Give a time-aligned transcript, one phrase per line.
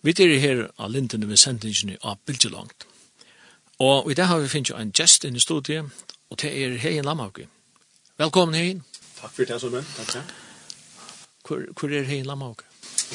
[0.00, 2.86] Vi er her av lintene med sendingene av Bildjelangt.
[3.84, 5.84] Og i dag har vi finnet en gjest inn i studiet,
[6.32, 7.44] og det er Heien Lamhauke.
[8.16, 8.80] Velkommen Heien.
[9.18, 9.84] Takk for det, Solmen.
[9.98, 10.32] Takk, takk.
[11.44, 12.64] Hvor, hvor er Heien Lamhauke?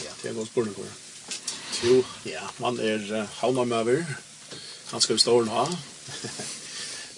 [0.03, 0.93] Ja, det er godt spørsmål.
[1.87, 1.97] Jo,
[2.29, 4.05] ja, man er uh, havnamøver,
[4.93, 5.65] skal vi stå og ha.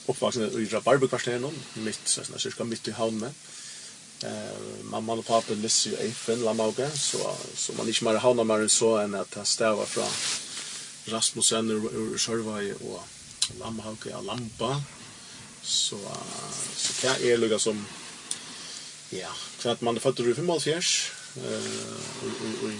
[0.08, 3.36] Oppvaksen i Rabarbe-kvarteren, midt, cirka midt i havnamøver
[4.24, 8.60] Eh mamma och pappa missar ju Eifen Lamoga så så man inte mer havnar mer
[8.60, 10.10] än så än att han stävar från
[11.06, 13.04] Rasmussen ur Sjörvaj och
[13.60, 14.82] Lamhauke och Lampa.
[15.62, 16.00] Så
[16.76, 17.86] så kan jag er lugga som
[19.10, 19.30] ja
[19.60, 22.72] kvart man fattar du för mål fjärs eh och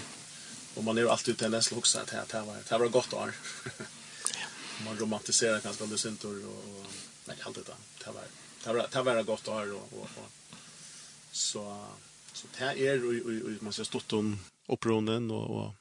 [0.74, 3.32] och man är alltid till läs också att här här var det var gott år.
[4.84, 6.86] Man romantiserar kanske lite synd och
[7.24, 8.22] nej allt det där det var
[8.64, 10.08] det var det var gott år och och
[11.38, 11.76] Så
[12.32, 15.74] så det är ju man ska stått om uppronen och och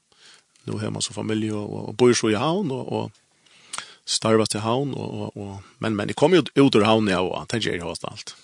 [0.64, 3.12] nu hemma så familj och och bor så i havn och och
[4.06, 7.48] starvas till havn och och, men men det kommer ju ut ur havn ja och
[7.48, 8.36] tänker jag har allt.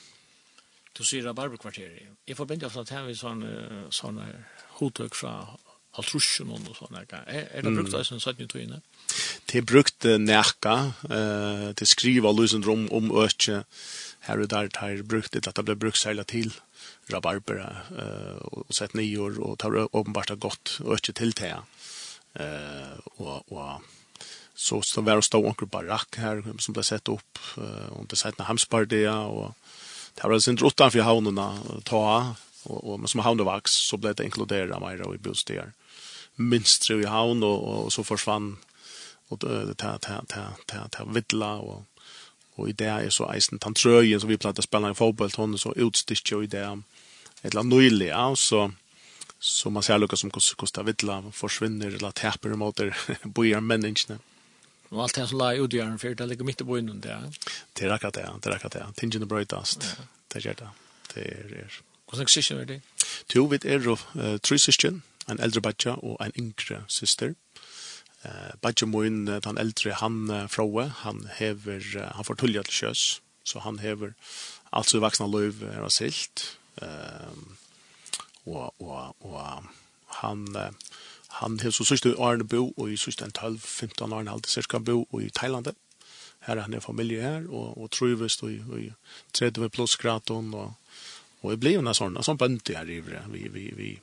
[0.93, 2.09] Du ser rabarber kvarter.
[2.25, 3.45] Jag får bända att här vi sån
[3.89, 4.21] sån
[4.69, 5.45] hotök från
[5.93, 7.03] halvtrusjon og sånne.
[7.27, 8.81] Er, er det brukt av sånn 17 tøyene?
[9.49, 10.75] Det er brukt nærka.
[11.05, 13.63] Uh, det skriver lysen om, om øke
[14.27, 14.71] her og der.
[14.73, 16.53] Det er brukt det at det ble brukt særlig til
[17.07, 21.55] rabarbera eh och sett nyår och tar uppenbart gott och inte till te.
[22.33, 23.81] Eh och och
[24.55, 27.37] så så var det stod onkel barack här som blev sett upp
[27.89, 29.53] och det sett när hamspardia och
[30.13, 34.81] det var sin utanför för havnarna ta och och som havnvax så blev det inkluderat
[34.81, 35.71] mer i bostäder.
[36.35, 38.57] Minst i havn och, och så försvann
[39.27, 41.83] och det ta ta ta ta ta vidla och
[42.55, 45.57] Og i det er så eisen tantrøyen som vi pleide å spille i fotball, hun
[45.57, 48.67] er så utstyrt jo i det et eller annet nøylig, ja, så,
[49.39, 52.93] så man ser lukka som Kosta Vidla forsvinner, eller teper mot der
[53.35, 54.19] bojar menneskene.
[54.93, 57.25] Og alt det som la i utgjøren for det ligger midt i bojen det er.
[57.73, 58.83] Det er akkurat det, det er akkurat det.
[58.99, 59.87] Tingene brøytast,
[60.31, 60.69] det er det.
[61.13, 61.65] Det er det.
[62.09, 62.81] Hvordan sikker er det?
[63.33, 63.97] Jo, vi er jo
[64.45, 67.33] tre syskjen, en eldre badja og en yngre syster.
[68.23, 73.59] Eh Badge Moin den äldre han Froe han hever han får tulja till kös så
[73.59, 74.13] han hever
[74.69, 76.57] alltså vuxna löv har silt.
[76.81, 77.55] Ehm
[78.43, 79.63] och och och
[80.05, 80.57] han
[81.27, 84.79] han har så sist Arne bo och i sist en 12 15 år halt cirka
[84.79, 85.67] bo och i Thailand.
[86.39, 88.93] Här han är familj här och och trivs då i
[89.31, 90.71] 30 plus graton och
[91.41, 93.99] och det blir ju en sån sån bönt här i vi vi vi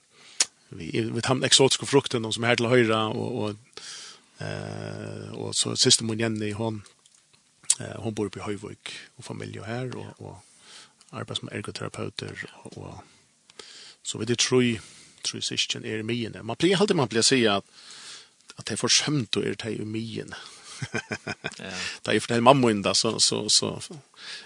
[0.68, 3.54] vi vi vi exotiska frukter vi som vi till vi och och
[4.40, 6.82] Eh och så siste mun Jenny hon
[7.80, 10.36] eh, hon bor uppe i Høyvik och familj här och och
[11.10, 12.94] arbetar som ergoterapeuter och
[14.02, 14.80] så vet det tror
[15.22, 17.64] tror syskon är mig Man blir alltid man blir säga att
[18.56, 20.24] att det er för skämt och är det ju mig.
[21.58, 21.70] Ja.
[22.02, 23.80] Där är för mamma ända så så så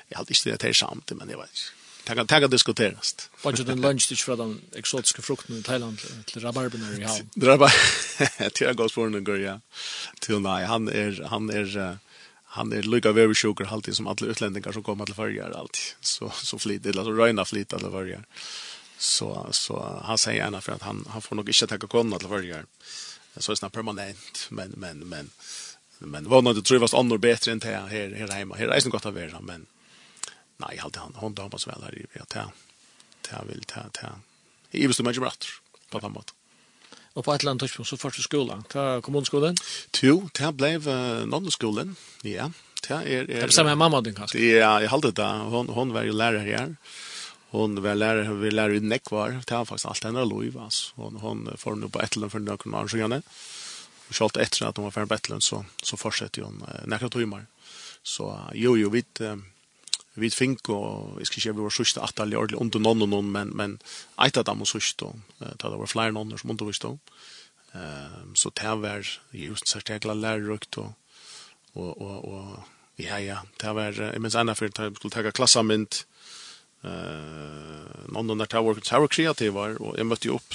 [0.08, 1.83] jag hade ikke det här samt men jag vet ikke.
[2.06, 3.30] Det kan, det kan diskuteras.
[3.42, 7.30] Bara den lunch till för den exotiska frukten i Thailand till rabarberna i havn.
[7.36, 7.72] Rabar.
[8.50, 9.60] Till jag går för den går ja.
[10.20, 11.98] Till nej, han är han är
[12.44, 15.82] han är lika very sugar alltid som alla utlänningar som kommer till förgår alltid.
[16.00, 18.24] Så så flit eller så räna flit alla Färjar.
[18.98, 22.28] Så så han säger gärna för att han han får nog inte ta konna till
[22.28, 22.64] Färjar.
[23.36, 25.30] Så är det permanent men men men
[25.98, 28.54] men vad nog det trivas andra bättre än det här här hemma.
[28.56, 29.66] Här är det gott att vara men
[30.56, 32.50] Nej, allt han hon dampar så väl här i vet jag.
[33.20, 34.08] Det vill ta ta.
[34.70, 35.32] I visst mycket bra
[35.90, 36.34] på något sätt.
[37.14, 39.56] Och på et eller annet touch så första skolan, ta kommunskolen?
[40.02, 41.24] Jo, det blev uh.
[42.22, 42.50] Ja.
[42.88, 44.38] Det är er, Det är samma mamma din kanskje?
[44.38, 45.22] Ja, jag halte det.
[45.22, 46.76] Hon hon var ju lärare här.
[47.50, 49.42] Hon var lärare, vi lärare i Nekvar.
[49.46, 50.70] Det var faktiskt allt ändrat lov.
[50.94, 53.22] Hon, hon får nu på ett land för några arrangemang.
[54.08, 57.08] Och självt etter at hon var färdig på ett så, så fortsätter hon eh, några
[57.08, 57.46] timmar.
[58.02, 59.04] Så jo, jo, vi...
[59.20, 59.36] Eh,
[60.14, 63.10] vi fink og jeg skal ikke vi var sørste at alle ordentlig under noen og
[63.10, 63.78] noen, men, men
[64.22, 67.00] eit av dem var sørste, og da det var flere noen som undervist om.
[67.74, 70.94] um, så det var just sært jeg glad lærerøkt og,
[71.74, 76.04] og, og, og ja, ja, det var jeg minns ena for jeg skulle tega klassamint
[76.86, 80.54] uh, noen der det var, det var kreativar og jeg møtte jo opp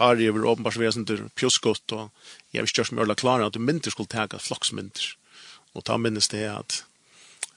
[0.00, 2.10] har jeg var åpenbart så vi sånn til pjuskott og
[2.50, 5.14] jeg visste ikke om jeg var klar at du mynter skulle tega flokksmynter
[5.78, 6.82] og ta minnes det at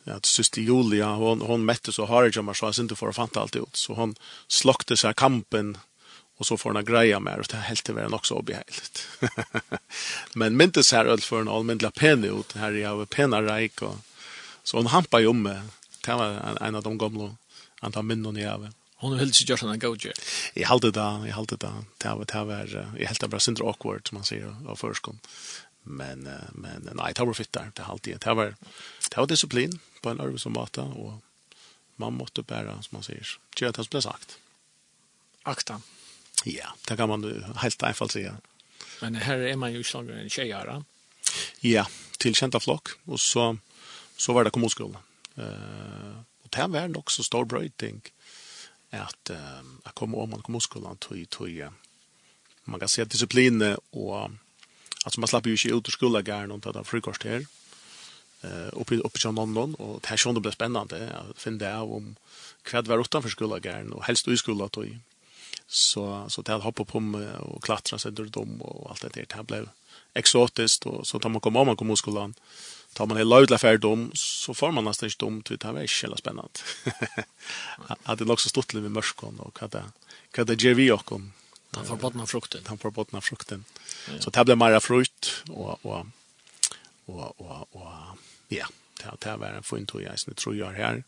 [0.05, 3.15] att syster Julia hon hon mätte så har jag men så har inte för att
[3.15, 4.15] fanta allt ut så hon
[4.47, 5.77] slockte sig kampen
[6.37, 9.07] och så får hon greja med och det helt det var också obehagligt.
[10.33, 13.37] men myntes här öl för en allmänla pen ut här jag har penna
[13.81, 13.95] och
[14.63, 15.43] så hon hampar ju om
[16.05, 17.35] det var en av de gamla
[17.79, 18.71] antal minnen jag har.
[18.95, 20.19] Hon har helt just en go jet.
[20.53, 21.73] Jag det, där, jag det, där.
[21.97, 25.19] Det var det var jag helt bara syndra awkward som man sier, av førskånd.
[25.83, 27.71] Men men nei, det var fitt där.
[27.75, 28.19] Det halte jeg.
[28.19, 28.55] Det var
[29.09, 31.13] det var disciplin på en arbetsomata och
[31.95, 33.27] man måste bära som man säger.
[33.59, 34.37] Det att ble sagt.
[35.43, 35.81] Akta.
[36.43, 38.37] Ja, det kan man helt enkelt säga.
[39.01, 40.83] Men her är man ju slagare en tjejare.
[41.59, 43.57] Ja, tillkända flokk, och så
[44.17, 45.01] så var det kommunskolan.
[45.35, 48.01] Eh uh, och det var nok så stor brøyting
[48.89, 51.69] att uh, jeg kom om man kommunskolan tog tog
[52.63, 54.29] man kan se disciplin och
[55.05, 57.45] att man slapp ju inte ut ur skolan gärna och ta frikost här
[58.43, 61.93] eh uppe uppe i London och det här sjön det blir spännande att finna av
[61.93, 62.15] om
[62.63, 64.85] kvad var utanför skolan gärn och helst i skolan då
[65.67, 66.99] så så det hoppa på
[67.39, 69.69] och klättra så där dom och allt det där det blev
[70.13, 72.33] exotiskt och så tar man komma om man kommer skolan
[72.93, 76.17] tar man hela utla dom så får man nästan inte dumt det här är så
[76.17, 76.59] spännande
[78.03, 79.83] att det också stått med mörskon och vad det
[80.37, 81.33] vad det ger vi och kom
[81.71, 83.65] han får bottna frukten han får bottna frukten
[84.19, 86.05] så det blir mer frukt och och
[87.05, 87.91] och och och
[88.59, 91.03] Ja, det har vært en fin tog jag som tror jag er her.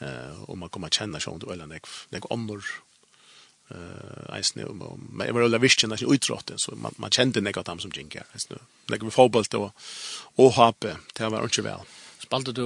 [0.00, 1.72] Uh, og man kommer kjenne sånn eller Øyland.
[2.10, 2.64] Det er ånder
[3.70, 7.56] eh eisne om om men var alla visste när utrotten så man man kände något
[7.56, 9.72] att han som gick här eisne lägger vi fotboll då
[10.36, 11.78] och hape det var inte väl
[12.18, 12.64] spelade du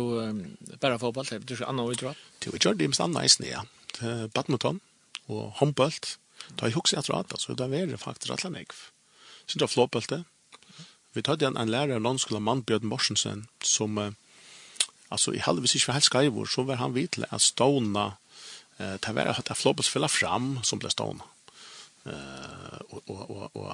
[0.81, 3.64] bara fotboll det du annan utrott du gjorde det mest nice ja.
[4.35, 4.81] Badminton
[5.26, 5.93] och handboll
[6.49, 8.73] då jag också jag tror att så där var det faktiskt alla nek
[9.47, 10.25] så då floppelte
[11.12, 14.12] Vi tar en, en lärare av landskolan, Mannbjörn Morsensen, som, eh,
[15.09, 19.15] alltså i halvvis ikke var helt skrivor, så var han vid til at eh, det
[19.15, 21.25] var at floppet fylla fram som blev stående.
[22.07, 23.73] Eh, och, och, och, och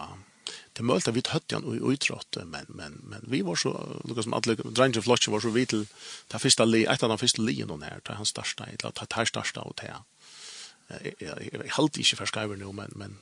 [0.72, 4.34] det mölte vi hött igen och utrått men men men vi var så Lucas som
[4.34, 5.86] alla Ranger Flash var så vitel
[6.28, 9.08] ta första li ett av de första lien hon här ta han starsta i att
[9.08, 9.96] ta starsta åt här.
[10.88, 13.18] Eh jag halt inte förskriver nu men men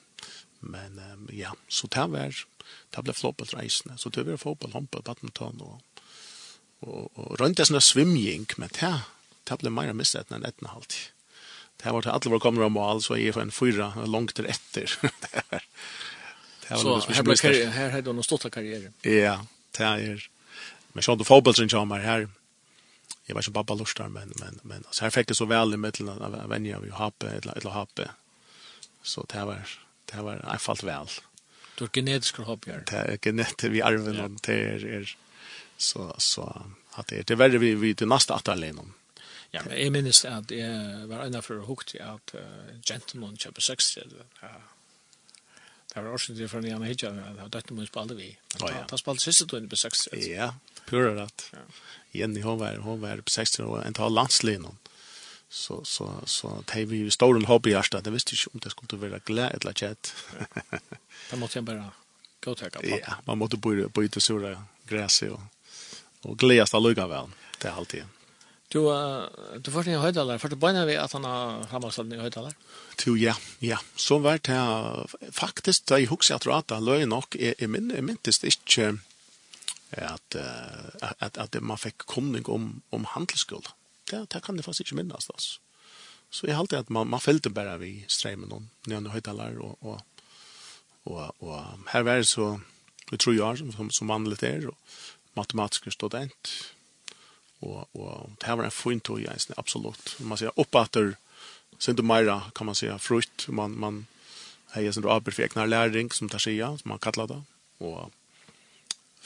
[0.61, 2.35] men ja så där var
[2.95, 3.99] det ble floppet reisende.
[3.99, 6.05] Så det var fotball, håndball, badminton og,
[6.85, 8.93] og, og rundt det sånn svimjing, men det,
[9.49, 11.11] det ble mer mistet enn etten halvtid.
[11.83, 14.95] Det var til alle var kommer om mål, så jeg var en fyra langt etter.
[15.03, 15.67] det var,
[16.63, 18.95] det var så her, ble karriere, her hadde du noen stått av karriere?
[19.05, 19.41] Ja,
[19.77, 20.25] det er.
[20.95, 22.29] Men sånn til fotballtrin kommer her,
[23.25, 25.81] jeg var ikke pappa lustar, men, men, men altså, her fikk jeg så vel i
[25.81, 28.09] middelen av venner vi hape, eller, eller hape.
[29.05, 29.77] Så det var,
[30.13, 31.15] det var jeg falt vel.
[31.79, 32.85] Du er genetisk hoppjär.
[32.91, 34.29] Det er genetiskt vi arven ja.
[34.47, 35.15] det er, er
[35.79, 36.47] så så
[36.95, 38.95] at det er, det er verre vi vi det nästa att alla inom.
[39.51, 43.63] Ja, men jeg minnes at jeg var enda for å hukte at uh, gentleman kjøper
[43.63, 43.93] sex.
[43.95, 44.55] til Ja.
[45.95, 48.33] Det var også det for en gjerne Hitcha, det var dött mun spalte vi.
[48.61, 50.09] Han spalde sista då på sex.
[50.11, 50.25] til.
[50.27, 50.55] Ja,
[50.87, 51.51] pura rett.
[51.53, 51.63] Ja.
[52.13, 54.67] Jenny hon var hon var på sex och en tal landslin
[55.55, 59.09] så så så det vi stor en hobby hasta det visste inte om det skulle
[59.09, 60.15] vara glad eller chat.
[61.31, 61.91] Det måste jag bara
[62.45, 62.87] gå ta kappa.
[62.87, 65.41] Ja, man måste bo på lite sura gräs och
[66.23, 67.27] och glädjas att lugga väl.
[67.59, 68.05] Det är alltid.
[68.69, 68.81] Du
[69.59, 72.43] du får ni höjda där för det bara vi att han har hamnat i höjda
[72.43, 72.55] där.
[73.07, 73.79] Jo ja, ja.
[73.97, 78.99] Så var det faktiskt jag huxar att han löj nog är minst inte
[79.97, 80.37] att
[81.19, 83.69] att att man fick komning om om handelsskuld
[84.11, 85.31] det, det kan det faktisk ikke minnes.
[85.31, 85.59] Altså.
[86.31, 90.01] Så jeg halte at man, man følte bare vi streimen noen nødvendig høytaler, og, og,
[91.05, 92.57] og, og her var det så,
[93.11, 94.77] vi tror jeg, som, som, som vanlig er, og
[95.39, 96.55] matematiske student,
[97.63, 100.17] og, og det var en fin tog, jeg, absolutt.
[100.21, 101.15] Man sier oppater,
[101.79, 104.07] sen du mera kan man säga frukt man man
[104.73, 107.43] hejer sen då abelfeknar läring som tar sig som man kallar det
[107.79, 108.11] och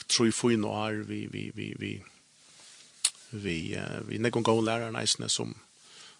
[0.07, 2.03] tror ju få in och vi vi vi vi
[3.29, 5.55] vi uh, vi någon gång lärare nice som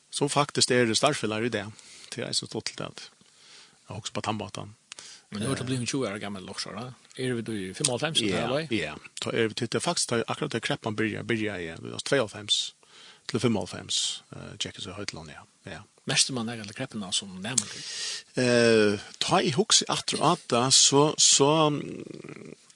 [0.10, 1.72] som faktiskt är det starfillar i det
[2.10, 3.12] till är så totalt att
[3.88, 4.76] jag också på tambatan.
[5.30, 6.94] Men nu har blivit 20 år gammal också då.
[7.24, 8.74] Är vi då i 55 så där eller?
[8.74, 11.80] Ja, då är vi tittar faktiskt akkurat det kreppan börjar börjar igen.
[11.84, 12.48] Vi har 25
[13.26, 13.88] till 55
[14.32, 15.72] eh checkas i Hötland ja.
[15.72, 15.84] Ja.
[16.04, 17.68] Mest man är alla krepparna som nämner.
[18.34, 21.82] Eh ta i hooks efter att så så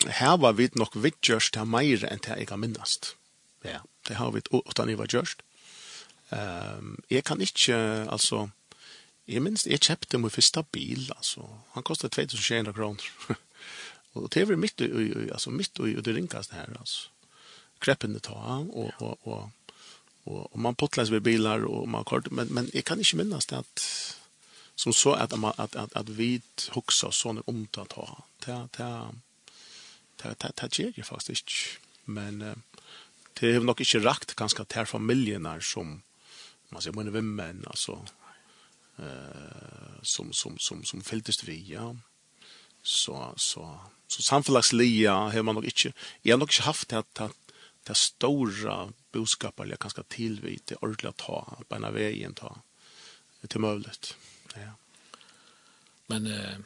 [0.08, 3.16] här var vi nog vidgörst här mer än det jag kan minnas.
[3.62, 3.80] Ja.
[4.08, 5.44] Det har vi utan i var gjørst.
[6.34, 7.76] Um, jeg kan ikke,
[8.12, 8.48] altså,
[9.28, 11.46] jeg minns jeg kjøpte min første bil, altså.
[11.76, 13.04] Han kostet 2100 kroner.
[14.14, 17.10] og det var mitt, altså, mitt i det ringkast her, altså.
[17.84, 19.52] Kreppene ta, og, og, og,
[20.26, 23.46] og, og man potlas ved bilar, og man kort, men, men jeg kan ikke minnes
[23.46, 23.88] det at,
[24.76, 26.42] som så at, at, at, at vi
[26.74, 28.24] hoksa sånne omtatt ha.
[28.46, 28.88] Det, ta
[30.18, 32.73] ta ta ta ta ta det, det, det, det, det, det,
[33.40, 36.02] det har nok ikke rakt ganske til familien her som,
[36.72, 38.00] man sier, mine vimmen, altså,
[39.00, 41.92] eh, som, som, som, som fylltest vi, ja.
[42.84, 43.68] Så, så,
[44.12, 47.40] så samfunnslagslia har man nok ikke, jeg har nok ikke haft det at
[47.88, 52.54] det stora boskaparliga kanske tillvit det ordla ta på en vägen ta
[53.48, 54.16] till möjligt.
[54.56, 54.72] Ja.
[56.08, 56.60] Men eh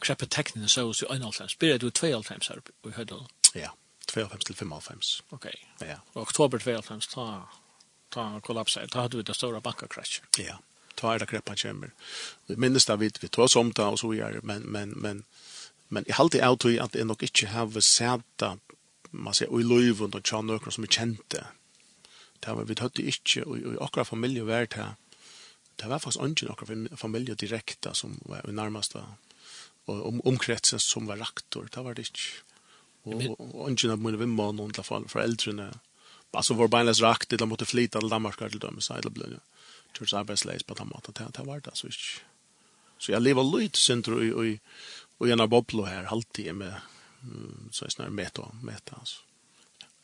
[0.00, 3.26] knappt tekniken så så en alltid spelar du två alltid så vi hörde.
[3.54, 3.70] Ja.
[4.10, 5.22] 92 til 95.
[5.30, 5.54] Okej.
[5.76, 5.88] Okay.
[5.88, 5.96] Ja.
[6.12, 7.48] Och oktober 95 ta
[8.08, 8.86] ta kollapsar.
[8.86, 10.26] Ta hade vi det stora bankkraschen.
[10.38, 10.58] Ja.
[10.94, 11.90] Ta är det greppan chamber.
[12.46, 15.24] Vi minns där vi vi tar som ta och så gör men men men
[15.88, 18.58] men i halt det out att det nog inte har sätta
[19.10, 21.46] man säger och löv och tjän några som är kända.
[22.40, 24.94] Det var vi hade inte och i akra familj vart här.
[25.76, 29.14] Det var faktiskt inte några familj direkt som var närmast var
[29.84, 31.68] och om omkretsen som var raktor.
[31.74, 32.49] Det var det inte.
[33.02, 35.74] Och inte av mina vimman och i alla fall föräldrarna.
[36.30, 38.80] Alltså vår beinlös rakt, det måste flytta till Danmark till dem.
[38.80, 39.38] Så det blev
[39.98, 41.14] George arbetsleis på den maten.
[41.32, 41.96] Det var det så inte.
[42.98, 43.78] Så jag lever lite
[44.24, 44.60] i
[45.18, 46.74] och en bobblo här alltid med
[47.70, 49.20] så är snarare meta, meta alltså.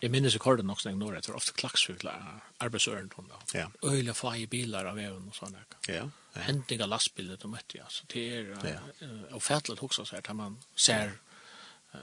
[0.01, 3.59] Jag minns ju korten också en norr, jag tror ofta klaxfuglar, arbetsören hon då.
[3.59, 3.71] Ja.
[3.91, 5.59] Öjla faj bilar av även och sådana.
[5.89, 6.11] Ja.
[6.33, 7.93] Händiga lastbilar de mötte jag.
[7.93, 8.59] Så det är
[9.01, 9.07] ja.
[9.07, 11.07] uh, ofärdligt också så här, där man ser
[11.95, 12.01] uh,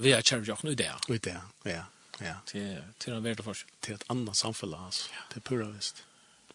[0.00, 0.90] vi er kjærlig kjærvjokken i det.
[1.08, 1.36] I det,
[1.68, 1.84] ja.
[2.20, 2.34] ja.
[2.46, 3.72] Til, til en verden forskjell.
[3.84, 5.08] Til et annet samfunn, altså.
[5.12, 5.26] Ja.
[5.34, 6.04] Til pura vist.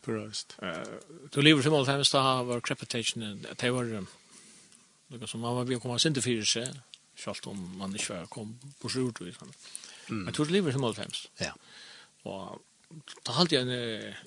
[0.02, 0.58] Pura vist.
[0.62, 5.66] Uh, du lever som alt hemmes da var crepitation, det var noe som man var
[5.66, 6.72] begynt å komme sin til seg,
[7.20, 9.22] selv om man ikke var kom på sjord.
[9.22, 10.24] Mm.
[10.26, 11.28] Men du lever som alt hemmes.
[11.42, 11.54] Ja.
[12.26, 12.64] Og
[13.26, 13.72] Da halte jeg en,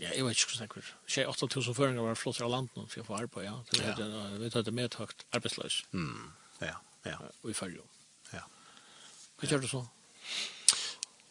[0.03, 3.07] ja, jeg vet ikke hvordan jeg Tjei 8000 føringer var flott av landet for å
[3.07, 3.55] få arbeid, ja.
[3.71, 5.77] Det var det med et arbeidsløs.
[5.95, 6.27] Mm,
[6.67, 6.75] ja,
[7.07, 7.15] ja.
[7.45, 7.93] Og i følge om.
[9.39, 9.85] Hva gjør du så?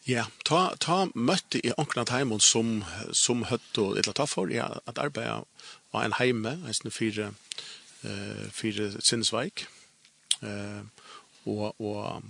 [0.08, 2.78] Ja, ta, ta møtte i åknet heimen som,
[3.12, 5.44] som høtt og eller ta for ja, at arbeid
[5.92, 7.34] var en heime, en sånn fire,
[8.06, 9.66] uh, fire sinnsveik.
[10.40, 10.88] Uh,
[11.44, 12.24] og, og,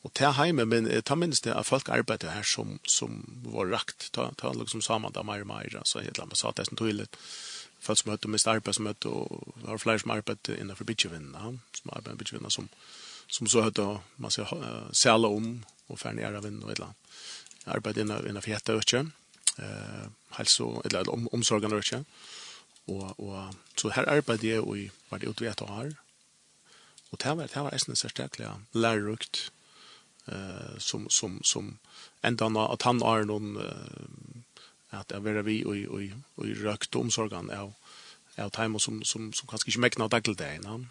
[0.00, 4.08] og ta heime, men ta minst det at folk arbeidde her som, som var rakt.
[4.16, 7.10] Ta, ta liksom saman da mer og mer, så helt annet sa det som tydelig.
[7.82, 10.88] Folk som høtt og mist arbeid som høtt, og det var flere som arbeidde innenfor
[10.88, 13.01] bidjevinnene, som arbeidde bidjevinnene som, som
[13.32, 14.46] som så hade man ska
[14.92, 16.94] sälja om och förnära vind och ett land.
[17.64, 19.06] Arbete inne inne för hetta öke.
[19.58, 22.04] Eh hälso eller om, omsorgen öke.
[22.84, 25.94] Och och så här arbete jag i vad det utvet har.
[27.10, 29.52] Och det var det var nästan så starkliga lärrukt
[30.26, 31.78] eh som som som
[32.20, 36.02] ända att han har någon eh, att jag vill vi och och
[36.34, 37.72] och rökt omsorgen av
[38.36, 40.62] av timer som som som kanske inte mäknar dagligdagen.
[40.62, 40.88] där innan.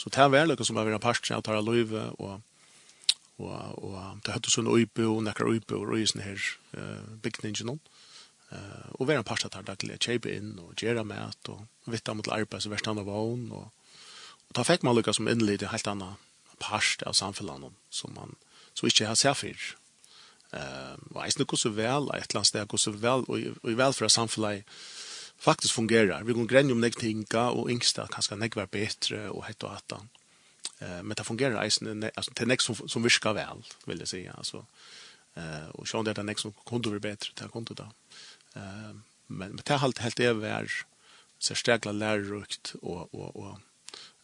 [0.00, 2.40] Så det var lukket som har vært parstren av Tara Løyve og
[3.40, 6.40] og og det hade sån uppe och näkar uppe och risen her
[6.76, 7.80] uh, bygningen
[8.50, 12.62] eh och vara pasta där där kjøpe in och gjøre mat och vitta mot arbeid,
[12.62, 13.72] så värst andra vån och
[14.48, 16.14] og da fick man lucka som inlite helt annan
[16.58, 18.34] parst av samfunnet, som man
[18.74, 19.76] så inte har sett før.
[20.52, 23.92] eh vad är det så väl et eller där går så väl och i väl
[23.92, 24.08] för
[25.40, 26.24] faktisk fungerar.
[26.24, 29.76] Vi går grenje om nekk tinga, og yngsta kanskje nekk var bättre og hett og
[29.76, 30.10] attan.
[30.78, 34.32] Eh, men det fungerar eisen, alltså det nästa som, som viskar väl vill jeg säga
[34.32, 34.66] alltså
[35.34, 37.86] Eh, och sjön det er nästa som kunde være bättre det kunde då.
[38.56, 38.92] Eh,
[39.26, 43.60] men, men det er alt helt så særstegla lärrukt och och och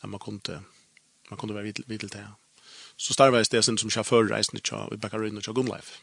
[0.01, 0.63] att man kunde,
[1.31, 2.29] man kunde vara vid vid det.
[2.97, 5.55] Så starveis det sen som chaufför eisen i tja, i Bakarin och Gunlife.
[5.55, 6.01] Gumleif.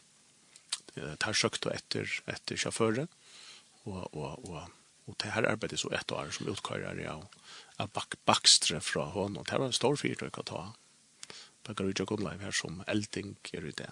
[0.95, 3.07] Det er søkt efter efter chauffören
[3.83, 4.69] och och och
[5.07, 7.25] Og det her arbeidet så ett år som utkører av,
[7.81, 9.41] av bak, bakstre fra hånden.
[9.41, 10.61] Og det var en stor fyrtøk å ta.
[11.67, 13.89] Bakker ut Jakob Leif her som elding gjør det.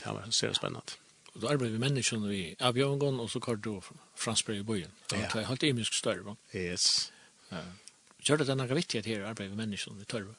[0.00, 0.98] Det var så spennende.
[1.34, 3.76] Og du arbeidet med menneskene vi av Bjørngon, og så kort du
[4.18, 4.94] Fransberg i byen.
[5.10, 5.46] Det var ja.
[5.46, 6.24] helt imisk større.
[6.24, 6.34] va?
[6.54, 7.12] Yes.
[7.52, 7.62] Ja.
[8.26, 10.34] Gjør det denne viktighet her, arbeidet med menneskene vi tørre?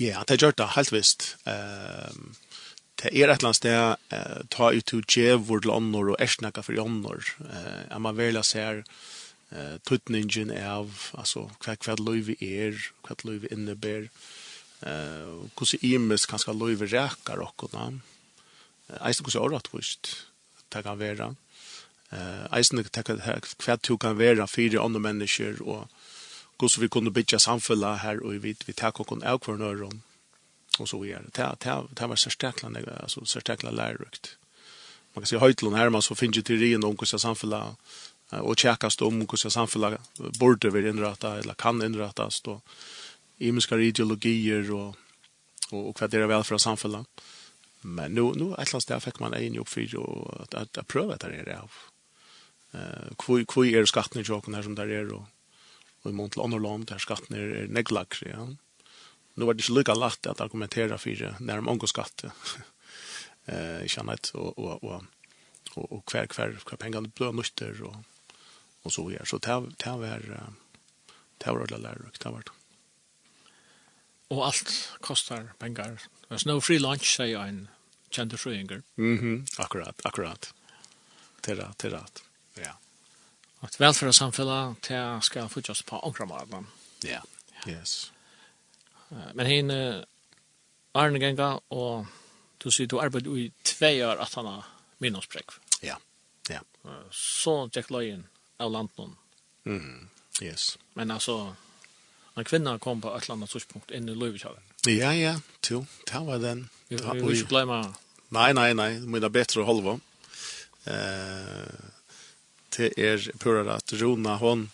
[0.00, 1.34] Ja, det gjør det helt visst.
[1.44, 2.69] Um, uh,
[3.00, 6.64] det er et eller annet sted eh, ta ut til djevor til ånder og ersnakka
[6.66, 7.24] for ånder.
[7.46, 12.76] Eh, er man vel ser eh, tøtningen av altså, hva, hva løyve er,
[13.06, 14.10] hva løyve innebær,
[14.84, 17.88] eh, hvordan imes kan skal løyve rækar okkurna.
[19.00, 20.12] Eisen hvordan året vist
[20.70, 21.32] det kan være.
[22.12, 25.88] Eh, eisen hva du kan være fire andre mennesker og
[26.60, 30.02] hvordan vi kunne bytja samfunnet her og vi, vi tar okken avkvarnøren
[30.80, 31.22] og så vidare.
[31.36, 32.70] Det det det var særstekla,
[33.02, 34.36] alltså særstekla lærerukt.
[35.14, 37.76] Man kan si høytlån her, man så finns ju teorin om hur samfälla
[38.30, 40.00] och tjekkast om hvordan samfunnet
[40.38, 42.40] borde være innrettet eller kan innrettes.
[42.46, 42.60] Og
[43.38, 44.94] imiska ideologier og,
[45.72, 47.06] och och vad det är väl för samfunnet.
[47.80, 49.82] Men nu nu alltså där fick man en jobb för
[50.42, 51.70] att att, at pröva det där av.
[52.72, 55.24] Eh kvui kvui är skatten i joken här som där är och
[56.02, 58.48] och i mån till land där skatten är neglagre ja
[59.40, 62.30] nu var det ikke lykka lagt at argumentera for nærm de
[63.52, 65.04] eh, i kjennet og, og, og,
[65.76, 68.04] og, og hver, hver, hver pengene ble nytter, og,
[68.84, 69.26] og så videre.
[69.26, 70.20] Så det, det var
[71.40, 72.52] det var alle lærer, det var det.
[74.30, 75.98] Og alt kostar pengar.
[76.28, 77.68] There's no free lunch, sier en
[78.10, 78.82] kjente frøyinger.
[78.96, 79.62] Mm -hmm.
[79.62, 80.52] Akkurat, akkurat.
[81.42, 82.06] Terra, terra.
[82.56, 82.72] Ja.
[83.60, 86.66] At velferdssamfunnet, det skal fortsatt på omkramaden.
[87.04, 87.20] Ja,
[87.68, 88.12] yes.
[89.10, 89.72] Men hin
[90.94, 92.06] Arne Genga og
[92.60, 94.68] du sier du arbeid i tve år at han har
[95.00, 95.56] minnomsprekk.
[95.82, 95.96] Ja,
[96.50, 96.60] ja.
[97.10, 98.26] Så Jack Løyen
[98.60, 99.16] av landen.
[99.64, 100.08] Mm,
[100.42, 100.76] yes.
[100.94, 101.54] Men altså,
[102.36, 104.68] en kvinna kom på et eller annet tidspunkt inn i Løyvikjøven.
[104.88, 105.84] Ja, ja, to.
[106.08, 106.68] Det var den.
[106.88, 107.82] Vi vil ikke glemme...
[108.30, 108.92] Nei, nei, nei.
[109.00, 109.98] Det er bedre å holde
[110.88, 111.80] Eh,
[112.76, 114.70] det er prøver at Rona, hon,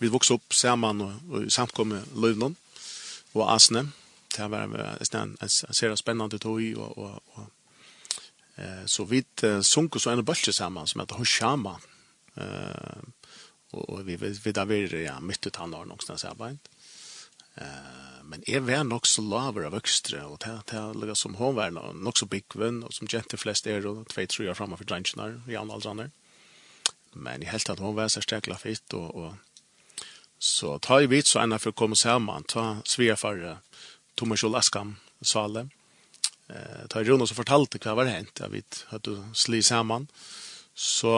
[0.00, 2.56] vi vokste opp sammen og, og samkommet Løyvnån
[3.36, 3.86] og Asne.
[4.36, 7.46] Det var en en en ser spennende tog og, og, og
[8.56, 11.78] eh så vitt sunket så en bulche sammen som heter Hoshama.
[12.36, 13.02] Eh
[13.72, 16.58] og, og vi vi vi da var ja midt ut han har någonstans arbeid.
[17.56, 21.34] Eh men jeg var nok så laver av økstre og det det er liksom, som
[21.38, 24.76] hun var nog så byggven og som jätte flest er og tve tror jeg fremme
[24.76, 26.08] for drengene i andre andra.
[27.14, 29.36] Men jeg helt at hun var så stekla fitt og, og
[30.38, 33.56] Så ta i vidt så ena for å komme sammen, ta svea for uh,
[34.16, 35.68] Thomas Kjol Askam sale.
[36.48, 40.06] Eh, ta i rundt og fortalte hva var hent, jeg vet at du sli sammen.
[40.76, 41.10] Så,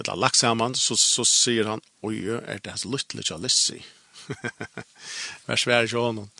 [0.00, 3.82] eller lagt sammen, så, så sier han, oi, er det hans luttelig ikke Lissi?
[5.46, 6.30] Vær svær ikke honom.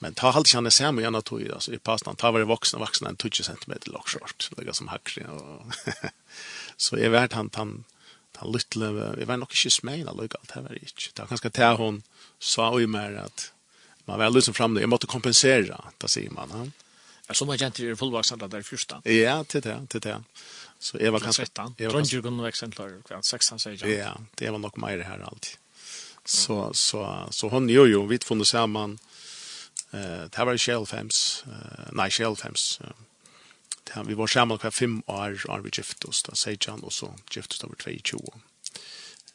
[0.00, 2.78] Men ta halt känner sig med gärna tog altså, i pastan ta var det voksne,
[2.80, 5.72] voksne, en 20 cm lång short lägga som hackre og
[6.76, 7.84] så är värt han han
[8.42, 11.08] den lille, jeg var nok ikke smeg, da lukket alt, det var ikke.
[11.08, 12.02] Det var kanskje til hun
[12.40, 13.50] sa jo mer at
[14.08, 16.54] man var liksom fram det, jeg måtte kompensera, da sier man.
[16.54, 16.86] Ja.
[17.30, 18.96] Ja, så mange jenter i fullvaksna der fyrsta.
[19.06, 20.16] Ja, til det, til det.
[20.82, 21.44] Så jeg var kanskje...
[21.78, 24.00] Trondjur kunne vekse en klar, 16, sier jeg.
[24.00, 25.54] Ja, det var nok mer her alltid.
[26.26, 28.98] Så, så, så hun gjør jo, vi funnet sammen,
[29.94, 32.92] eh, det var i Kjellfems, eh, nei, Kjellfems, ja
[33.94, 36.92] Ja, vi var sammen hver fem år, og vi gifte oss, da sier han, og
[36.94, 38.20] så gifte oss over 22.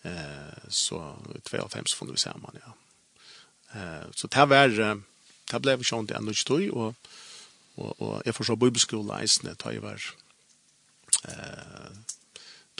[0.08, 1.02] Eh, så
[1.36, 2.76] i 92 funnet vi sammen, ja.
[3.76, 4.76] Eh, så det var,
[5.52, 7.12] det ble vi sånn i enda ikke tog, og,
[7.76, 10.08] og, og jeg får så bibelskolen eisene, da jeg var,
[11.28, 11.91] eh,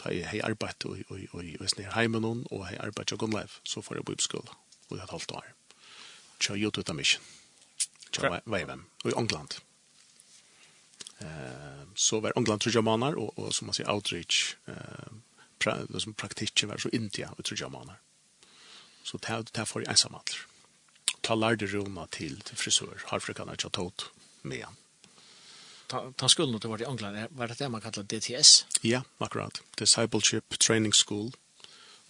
[0.00, 3.12] da jeg har arbeidt og, og, og, og snir hjemme noen, og jeg har arbeidt
[3.12, 4.56] og grunnlev, så får jeg bibelskolen,
[4.88, 5.52] og jeg har halvt år.
[6.40, 7.32] Kjør gjort ut av misjon.
[8.16, 9.60] Kjør vei hvem, og i England.
[9.60, 9.75] Ja.
[11.18, 11.26] Eh,
[11.94, 14.74] så var England tror jag manar och, och som man säger outreach eh,
[15.58, 18.00] pra, som praktiker var så India och tror jag manar.
[19.02, 20.36] Så det här, det får jag ensam allt.
[21.20, 23.02] Ta lärde Rona till, till frisör.
[23.04, 24.04] Harfrikan har jag tagit
[24.42, 24.76] med han.
[25.86, 27.26] Ta, ta skulden att det var i England.
[27.30, 28.66] Var det det man kallar DTS?
[28.80, 29.62] Ja, akkurat.
[29.74, 31.32] Discipleship Training School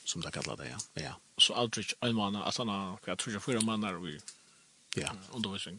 [0.08, 1.02] som det kallar det, ja.
[1.02, 1.20] ja.
[1.38, 4.20] Så outreach en månad, att han har, jag tror jag fyra månader i
[4.94, 5.12] ja.
[5.32, 5.78] undervisning.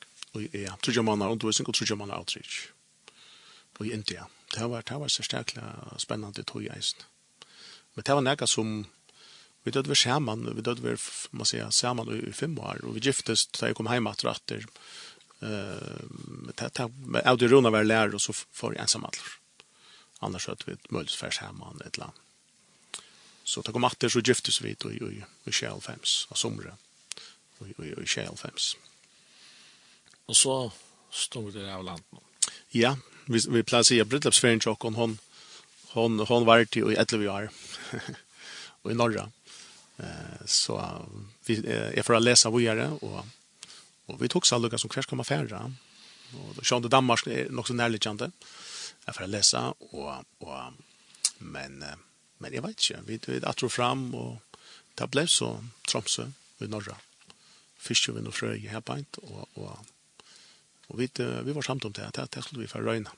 [0.51, 2.67] Ja, tror jag månader undervisning och tror jag outreach
[3.85, 4.27] i India.
[4.53, 7.03] Det var, det var så sterkla spennende tog i eisen.
[7.93, 8.85] Men det var nega som
[9.63, 10.95] vi dødde vi sammen, vi dødde vi
[11.31, 14.63] man sier, sammen i fem år, og vi giftes da jeg kom hjem etter etter.
[15.41, 19.33] Uh, jeg og Rona var lærer, og så får jeg ensam alls.
[20.23, 23.03] Annars hadde vi möts møllesfærs hjemme, et eller annet.
[23.43, 26.77] Så det kom etter, så giftes vi i, i, i Kjellfems, av somre,
[27.59, 28.71] i, i, i Kjellfems.
[30.27, 30.55] Og så
[31.11, 32.23] stod det av landet.
[32.71, 32.95] Ja,
[33.27, 35.17] vi, vi pleier å si at bryllupsferien til hon, hon,
[35.93, 37.49] hon, hon var til i 11 år,
[38.83, 39.27] og i Norra.
[39.97, 40.77] Eh, så
[41.47, 43.21] vi, eh, jeg får lese videre, og,
[44.07, 45.63] og vi tok sallukka som kvers komma færre.
[46.37, 48.31] Og da kjønte Danmark er nok så nærliggjende.
[49.07, 49.63] Jeg får lese,
[49.93, 50.79] og, og,
[51.39, 51.79] men,
[52.43, 54.59] men jeg vet ikke, vi, vi atro fram, og
[54.97, 55.53] det ble så
[55.87, 56.27] Tromsø
[56.63, 56.97] i Norra.
[57.77, 59.96] Fiskjøven og frøy i Herbeint, og, og
[60.87, 63.11] Og vi, vi var samt om det, det, det skulle vi få røyne.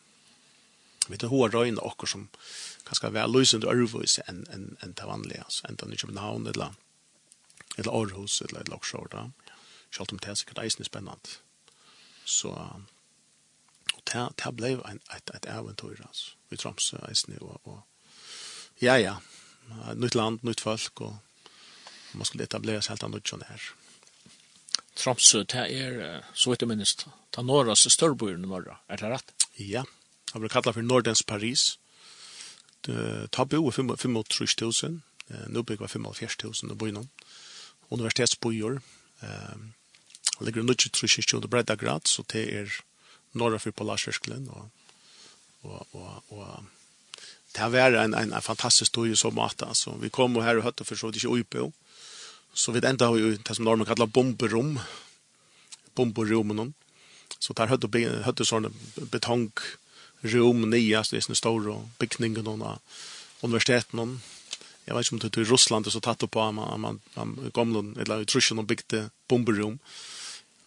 [1.09, 2.27] Vi tar hår røyne okker som
[2.85, 6.75] kanskje være løsende ørvøys enn en, en det vanlige, altså enten i København eller,
[7.77, 9.17] eller Aarhus eller eller et lokskjord.
[9.91, 11.37] Selv om det er sikkert eisen spennende.
[12.25, 16.35] Så og det, det ble en, et, et eventyr, altså.
[16.49, 17.81] Vi Tromsø eisen og, og
[18.81, 19.17] ja, ja,
[19.95, 21.17] nytt land, nytt folk, og
[22.13, 23.65] man skulle etablere seg helt annet sånn her.
[24.99, 29.11] Tromsø, det er, så vidt jeg minnes, det er Norras størreboer i Norra, er det
[29.13, 29.35] rett?
[29.55, 29.85] Ja,
[30.33, 31.77] det blir kallet for Nordens Paris.
[32.83, 34.99] Ta bo er 35.000,
[35.53, 37.07] nå bygger 45.000 og bor innom.
[37.89, 38.79] Universitetsboer,
[40.39, 42.67] og ligger nødt til trusjes bredda grad, så det er
[43.33, 44.69] Norra for Polarsverskelen, og,
[45.63, 46.65] og, og, og
[47.53, 49.65] det har vært en, en, en fantastisk tog i så måte.
[49.65, 51.71] Altså, vi kom her og høtte for så vidt ikke oppe,
[52.53, 54.79] Så vi enda har vi det som normen kallar bomberom.
[55.95, 56.73] Bomberommen.
[57.39, 57.87] Så där høtte,
[58.25, 59.51] høtte sånne betongrom
[60.21, 62.81] betong så det er sånne store bygninger och
[63.41, 64.21] universiteten.
[64.85, 67.51] Jeg Jag vet ikke om det er i Ryssland så tatt på man man, man
[67.53, 69.79] gamla eller Ryssland och bygde bomberom.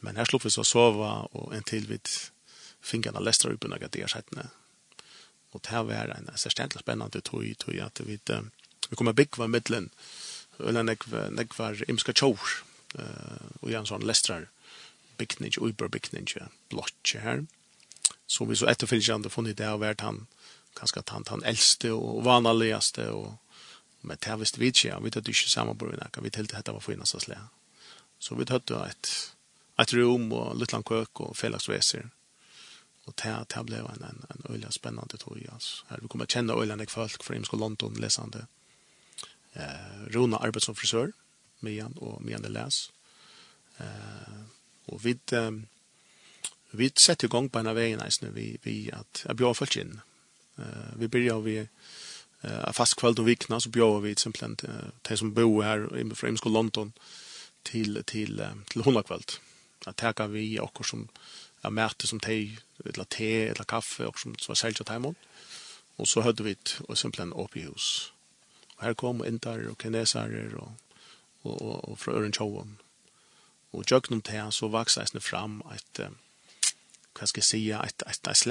[0.00, 2.08] Men her slår vi så sova og en till vid
[2.80, 4.48] fingrarna lästra upp några där
[5.52, 8.18] Og det här var en särskilt spännande tog tog at vi,
[8.90, 9.90] vi kommer bygga mittlen
[10.58, 12.56] eller nek var imska tjår,
[12.98, 14.48] uh, og en sånn lestrar
[15.20, 16.28] bygning, uberbygning,
[16.70, 17.46] blått her,
[18.26, 20.26] så vi så etterfølgende funnet det där vært han,
[20.74, 23.38] kanskje tant han, han eldste og vanaligaste, og
[24.02, 26.82] men det visste vi ikke, vi tatt ikke samme på vi vi tilte dette var
[26.82, 27.52] finnes av slet.
[28.18, 29.10] Så vi tatt et,
[29.78, 32.08] et rom og litt lang køk og felagsveser,
[33.06, 35.84] og det, det ble en, en, en spännande spennende tog, altså.
[35.88, 38.46] Her vi kommer kjenne øyla folk fra Imsko London läsande
[39.54, 41.12] Eh, Rona arbeid som frisør,
[41.60, 42.90] Mian og Mian Elas.
[43.80, 44.40] Eh,
[44.86, 45.52] og vi, eh,
[46.72, 48.00] vi setter i gang på en av veien
[48.34, 50.00] vi, vi at jeg bjør folk inn.
[50.58, 55.16] Eh, vi begynner vi eh, fast kväll og vikna, så bjöd vi simpelthen eh, de
[55.16, 56.92] som bor här i Framsko London
[57.62, 59.24] till till till hundra kväll.
[59.86, 61.08] Att teka vi och som
[61.64, 65.14] er mæte som te, eller te, eller kaffe, och som var selja teimon.
[65.96, 68.12] Och så hade vi et simpelthen åpig hus
[68.82, 70.72] her kom indar og kinesarer og,
[71.42, 72.78] og, og, og fra Øren
[73.72, 76.00] Og jøknum til så vaks eisne fram et,
[77.16, 78.46] hva skal jeg si, et, et, et,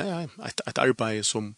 [0.48, 1.56] et, et arbeid som,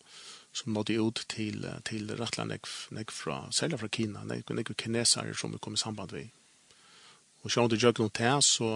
[0.54, 5.34] som nådde ut til, til rettelig nek, nek fra, særlig fra Kina, nek, nek kinesarer
[5.34, 6.30] som vi kom i samband med.
[7.44, 8.72] Og sjøen til noe til så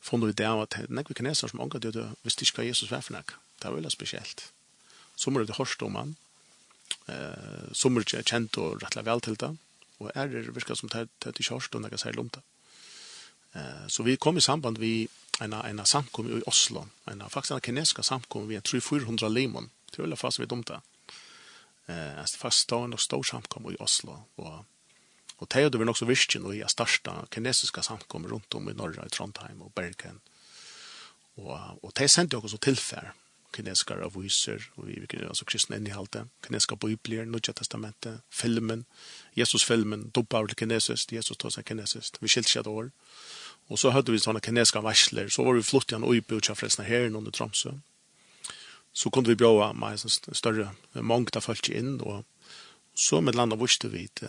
[0.00, 3.04] funnet vi det av at nek kinesarer som omgav det, visste ikke hva Jesus var
[3.04, 3.36] for nek.
[3.60, 4.48] Det var veldig spesielt.
[5.16, 6.16] Så må det hørste om han,
[7.08, 9.52] eh, som er kjent og rettelig vel til det.
[10.00, 12.42] Og er det virker som det er i kjørst och noe særlig om det.
[13.54, 15.08] Eh, så vi kom i samband vi
[15.40, 20.12] en, en samkom i Oslo, en, faktisk en kinesisk samkom vi en 300-400 limon, til
[20.12, 20.80] å fast vi om det.
[21.86, 24.64] Eh, alltså fast stående och stor samkom i Oslo, och
[25.36, 29.06] och det hadde vi också visst ju i största kinesiska samkom runt om i norra
[29.06, 30.20] i Trondheim och Bergen.
[31.34, 33.12] Och och det sendte också tillfär
[33.56, 38.84] kinesiska aviser, och vi kan alltså kristna i alt kinesiska bibler, nya testamentet, filmen,
[39.34, 42.90] Jesus-filmen, dubbar til kinesiskt, Jesus tar seg kinesiskt, vi skilt seg år.
[43.68, 46.50] Og så hade vi såna kinesiska varsler, så var vi flott igen och uppe ut
[46.50, 47.70] av här her under Tromsø.
[48.92, 52.24] Så kunde vi bjåa med en større mångta folk inn, og
[52.94, 54.28] så med landa vurste vi uh,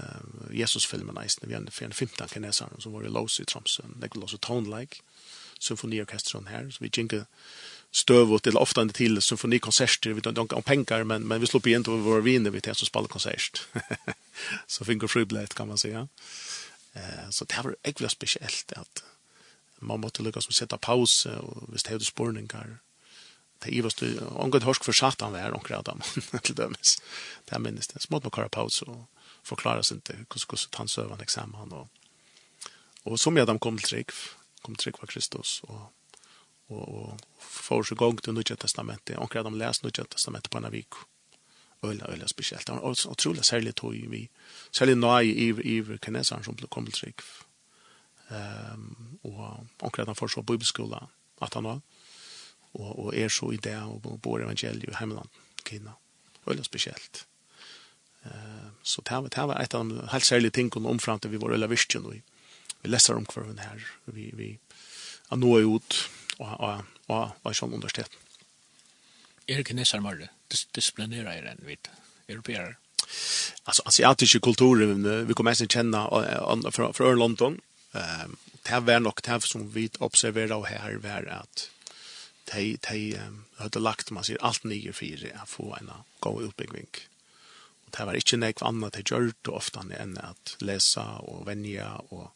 [0.52, 4.38] Jesus-filmen eisen, vi en 15 kinesere, som var i Lås i Tromsø, det var også
[4.38, 5.02] Tone Like,
[5.60, 7.26] symfoniorkestron her, så vi gikk
[7.96, 11.62] stövot eller ofta inte till symfonikonserter vi vet inte om pengar men men vi slår
[11.62, 13.68] på inte vår vinner vi till så spalla konsert.
[14.68, 16.08] så finger friblet kan man säga.
[16.94, 19.04] Eh så det var äckligt speciellt att
[19.80, 22.78] man måste lyckas med sätta paus och visst hade spårningar.
[23.60, 23.94] Det är ju vad
[24.36, 27.02] om god hörsk för satan var och kräda man till dömes.
[27.46, 29.10] Det minns det smått med kara paus och
[29.44, 31.88] förklara sig inte hur skulle han söva examen och
[33.06, 34.12] och som jag dem kom till trick
[34.62, 35.94] kom trick var Kristus och
[36.74, 39.18] og får så gång till Nya testamentet.
[39.18, 40.94] Och de läser Nya testamentet på en vik.
[41.82, 42.68] Öla, öla speciellt.
[42.68, 44.30] Det var otroligt särligt tog vi.
[44.72, 47.20] Särligt nöj i, i kinesaren som kom till Trygg.
[48.28, 51.08] Um, och omkring han får så bibelskola
[51.40, 51.82] att han var.
[52.72, 55.32] Och, och är så i det och bor evangeliet i hemlandet.
[55.70, 55.94] Kina.
[56.46, 57.28] Öla speciellt.
[58.26, 61.38] Uh, så det var, det var ett av de helt særlige tingene omfram til vi
[61.38, 62.12] var öla visken.
[62.12, 62.22] Vi,
[62.82, 63.88] vi läser om kvar här.
[64.06, 64.60] Vi, vi, vi,
[65.30, 68.10] vi, vi, vi, og, og, og, som universitet.
[69.48, 70.30] Er kineser mer
[70.76, 71.90] disiplinera er enn vid
[72.28, 72.78] europeer?
[73.64, 76.08] Alltså asiatiska kulturer vi kommer mest känna
[76.72, 77.62] fra fra London.
[77.94, 81.70] Ehm det var nok det som vi observerer och här var att
[82.54, 83.18] de de
[83.58, 86.88] hade lagt man sier allt nye för att få en god utbygging.
[87.86, 92.32] Och det var ikke noe annat de gjorde ofta än att läsa och vänja och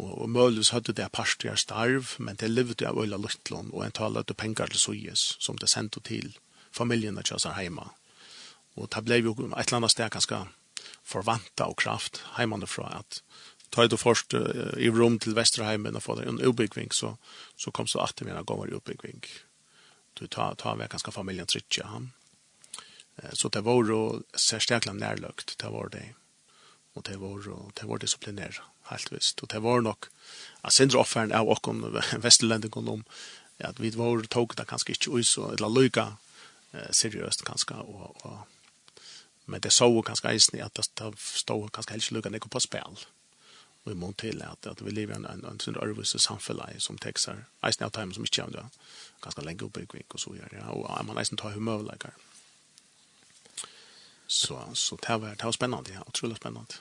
[0.00, 3.96] og, og Mølus hadde det parstjer starv, men det levde av øyla luttlån, og en
[3.96, 6.32] talet pengar til Suyes, som det sendte til
[6.72, 7.90] familien at Kjøsar heima.
[8.78, 10.40] Og det ble jo et eller annet sted ganske
[11.06, 13.20] forvanta og kraft heimane fra at
[13.70, 17.14] ta du først uh, i rom til Vesterheimen og få det en utbyggving, så,
[17.56, 19.22] så kom så at det var gammel utbyggving.
[20.18, 22.10] Du tar tar vi ganske familien trittja han.
[23.32, 26.14] Så det var jo særstekla nærløgt, det var det.
[26.94, 28.60] Og det var jo, det var
[28.90, 29.42] helt visst.
[29.42, 30.10] Og det var nok
[30.62, 31.84] at sindre offeren av åkken
[32.24, 33.04] vestlendingen om
[33.60, 36.06] at vi var tog det kanskje ikke ut så eller lykke
[36.72, 38.38] eh, seriøst kanskje og, og
[39.50, 43.04] men det så kanskje eisen at det, stod kanskje helst lykke ikke på spil
[43.84, 46.60] og i mån til at, at vi lever i en, en, en sånn ærvise samfunn
[46.78, 48.68] som tekster eisen av time som ikke er
[49.24, 52.12] ganske lenge oppbygging og så gjør ja, og man eisen tar humørleggere
[54.30, 56.80] så, så det var, det var spennende ja, utrolig spennende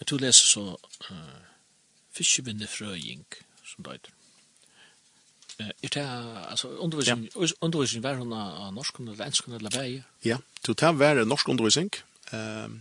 [0.00, 0.62] Men to leser så
[1.10, 1.40] uh,
[2.16, 3.26] Fiskebinde Frøying,
[3.64, 4.16] som det heter.
[5.60, 6.04] Uh, er det,
[6.48, 7.48] altså, undervisning, ja.
[7.60, 10.02] undervisning var hun av norsk eller ensk eller vei?
[10.24, 11.92] Ja, to det var norsk undervisning.
[12.32, 12.80] Um,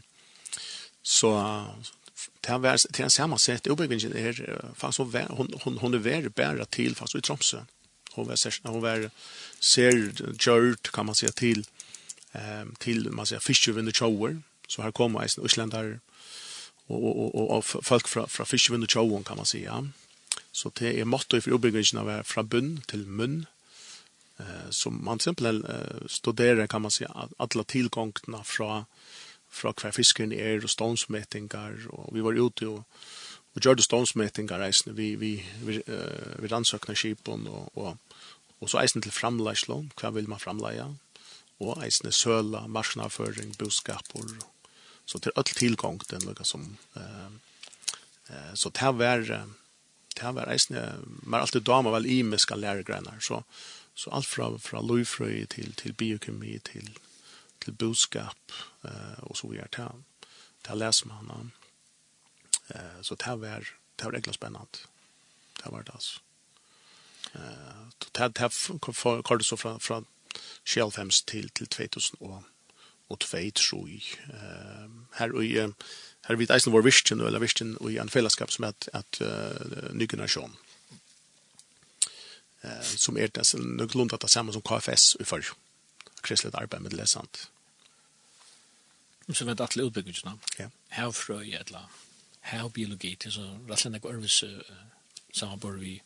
[1.04, 1.34] så
[2.48, 4.40] det var til en samme sett, oppbyggingen er,
[4.76, 7.66] faktisk, hun, hun, hun, hun er vært bæra til, faktisk, i Tromsø.
[8.16, 9.10] Hun var, hun var
[9.60, 9.92] ser
[10.40, 11.66] gjørt, kan man si, til,
[12.32, 15.98] um, til, man sier, Fiskebinde Tjauer, så her kommer en Islandar
[16.90, 19.88] og, og, og, og folk fra, fra fiskevinn och tjån kan man säga.
[20.52, 23.46] Så det är motto för uppbyggnaden av från bunn till mun.
[24.40, 28.86] Eh som man till exempel studerer, studerar kan man säga alle tillgångarna från
[29.50, 32.84] från hver fiskeren er, och ståndsmätningar och vi var ute och
[33.54, 34.96] och gjorde ståndsmätningar reisende.
[35.02, 37.98] vi vi vi eh, vi ansökna skipen, och och
[38.62, 40.96] og så eisen til framleislån, hva vill man framleja
[41.60, 44.26] och eisen söla marsnaføring boskapor
[45.10, 49.18] Så till är all tillgång den lukar som eh, så det här var
[50.16, 50.94] det här var reisne
[51.24, 52.84] men alltid damer väl i med ska lära
[53.20, 53.44] så
[53.94, 57.00] så allt från från lufröj till till biokemi till
[57.60, 58.52] till boskap
[58.84, 59.68] eh, och så vidare.
[59.72, 59.92] Där
[60.62, 61.52] där läser man
[62.68, 63.48] eh, så det här var
[63.96, 64.78] det här var riktigt spännande.
[65.64, 65.92] Det var det
[67.34, 70.06] eh, det här kom kort så från från
[70.64, 72.44] 1995 till till 2000 och
[73.10, 74.02] og tvei troi.
[75.18, 75.76] Her og
[76.30, 79.94] her vit eisen vår vision, eller vision og en fellesskap som er at, at uh,
[79.98, 80.58] ny generasjon.
[82.62, 85.54] Eh, som er det nok lunda det samme som KFS i før.
[86.22, 87.50] Kristelig arbeid med lesant.
[89.34, 90.36] Så vet alle utbyggelsene.
[90.60, 90.68] Ja.
[90.90, 91.90] Her frøy, eller
[92.42, 94.44] her biologi, til så rett og slett ærvis
[95.34, 96.02] samarbeid vi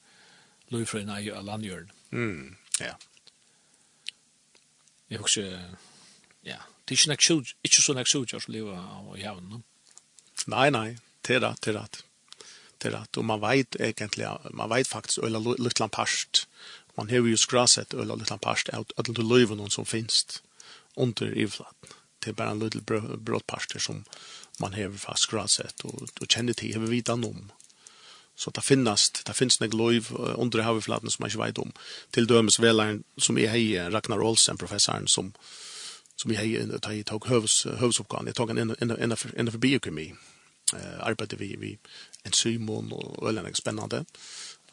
[0.69, 1.91] løyfrøyene i landjøren.
[2.11, 2.93] Mm, ja.
[5.09, 5.75] Jeg husker,
[6.43, 9.45] ja, Det er ikke, nek, ikke så nek suger som lever av jævn.
[9.49, 9.61] No?
[10.51, 10.87] Nei, nei,
[11.23, 12.03] det er det, det er det.
[12.81, 16.47] Det er det, og man vet egentlig, man vet faktisk øyla luttlan parst.
[16.97, 20.41] Man har jo skrasett øyla luttlan parst av alle løyven som finnes
[20.95, 21.95] under ivflaten.
[22.19, 24.03] Det er bare en liten brådparster som
[24.59, 27.51] man har fast skrasett og, og kjenner til, har vi vidt om.
[28.35, 31.73] Så det finnes, det finnes nek loiv under havflaten som man ikke vet om.
[32.11, 35.72] Til dømes velaren som er hei, Ragnar Olsen, professoren, som, som
[36.15, 40.15] som jag hade tagit tog hövs hövsuppgåvan jag tog en ända ända för biokemi
[40.73, 41.77] eh arbeidet vi vi
[42.23, 44.05] enzymon og och eller spännande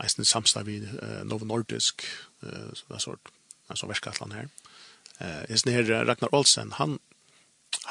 [0.03, 2.05] Eisen samstad vi uh, Novo Nordisk,
[2.45, 3.31] uh, sånn sort,
[3.69, 4.49] altså verskatlan her.
[5.21, 6.99] Uh, Eisen her Ragnar Olsen, han,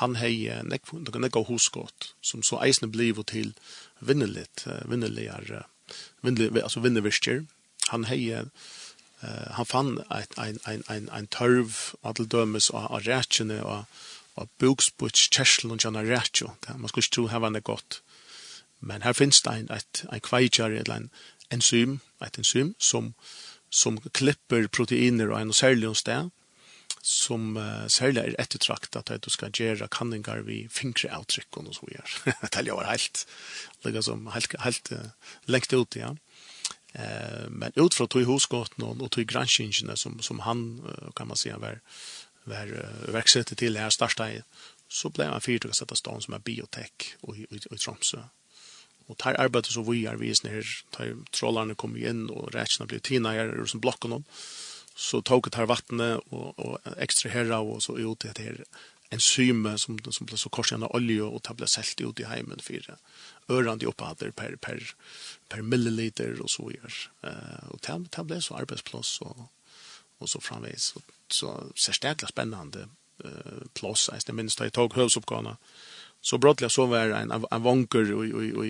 [0.02, 3.54] han hei uh, nek, nek, nek av hosgått, som så eisen bliv til
[4.02, 7.46] vinneligt, uh, vinneligare, uh, vinneligare, altså vinnevirskjer.
[7.94, 8.48] Han hei uh,
[9.22, 13.86] han fann ein, ein, ein, ein tørv adeldømes og av rætjene og
[14.40, 16.54] av buksbuts kjerselen og rætjo.
[16.78, 18.02] Man skulle tru tro her det.
[18.80, 21.10] Men her finnes det ein, et, en kveitjar eller en
[21.52, 23.14] enzym, et enzym som,
[23.70, 26.30] som klipper proteiner og en særlig sted
[27.02, 32.16] som uh, særlig er ettertrakt at du skal gjøre kanningar vi fingeravtrykken og så gjør.
[32.44, 33.26] det er jo helt,
[33.86, 35.06] liksom, helt, helt uh,
[35.48, 36.12] lengt ut, ja.
[36.94, 40.82] Eh, men fra tog hosgåten och, och tog granskingene som, som han
[41.16, 41.80] kan man säga var,
[42.44, 44.42] var verksätter till här största i
[44.88, 48.18] så blev han fyrt å sätta stan som är biotech och i, i, i Tromsø.
[49.06, 53.00] Och tar arbeidet som vi är vist ned, tar trollerne kom in och räkna blev
[53.00, 54.26] tina her, och som blocken noen,
[54.96, 58.64] så tog det här vattnet och, och extra herra och så ut det här
[59.12, 62.62] enzyme som, som ble så korsande av olje och det ble selt ut i heimen
[62.62, 62.98] for
[63.50, 64.94] Örande opphatter per, per,
[65.50, 67.10] per milliliter och så gjør.
[67.26, 69.50] Uh, och det, det så arbetsplats och
[70.20, 72.90] och så framvis Så, så särskilt spännande
[73.26, 74.10] uh, plass.
[74.26, 75.58] det minnes da jeg tog høvsoppgavene.
[76.22, 78.66] Så brottliga så var en, en, en vanker och och och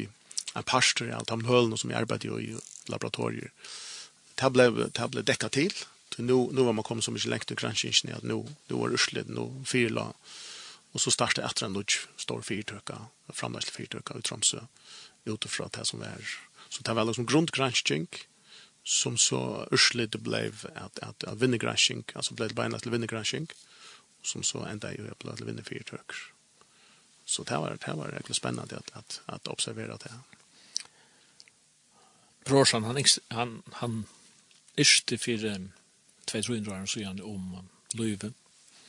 [0.56, 3.52] en pastor i allt de som jag arbetade i, i laboratorier.
[4.36, 4.70] Det ble,
[5.22, 5.74] det till
[6.24, 9.30] nu, nu var man kom så mycket längt crunching granskningen att nu, nu var urslid,
[9.30, 10.14] nu fyrla.
[10.92, 14.60] Och så startade efter en lodge, stor fyrtöka, framdagslig fyrtöka i Tromsø,
[15.26, 18.08] utifrån det som är Så det var liksom crunching
[18.84, 23.48] som så urslid blev att, att, att vinnergranskning, alltså blev det bara till vinnergranskning
[24.22, 26.16] som så ända i att blev vinner fyrtöker.
[27.26, 30.20] Så det var, det var verkligen spännande att, att, att observera det här.
[32.46, 34.06] Brorsan, han, han, han
[34.78, 35.72] yrste för um,
[36.32, 38.32] två tre inte så igen om Löve.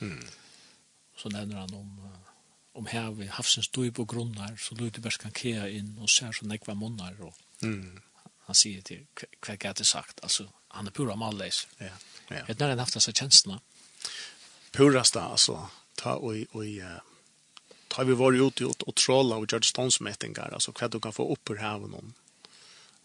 [0.01, 0.27] Mm.
[1.17, 2.11] Så nämner han om
[2.73, 6.33] om här vi havsens stoj på grundar så lite bäst kan kea in och ser
[6.33, 8.01] så nekva munnar och mm.
[8.39, 9.07] han säger till
[9.47, 11.69] vad jag det sagt alltså han är pura malles.
[11.79, 11.87] Ja.
[12.29, 12.45] Ja.
[12.47, 13.61] Det när han haft dessa känslorna.
[14.73, 16.65] Purasta alltså ta och och
[17.89, 21.33] tar vi var ute och, och trolla och gör ståndsmätningar alltså vad du kan få
[21.33, 22.15] upp ur haven om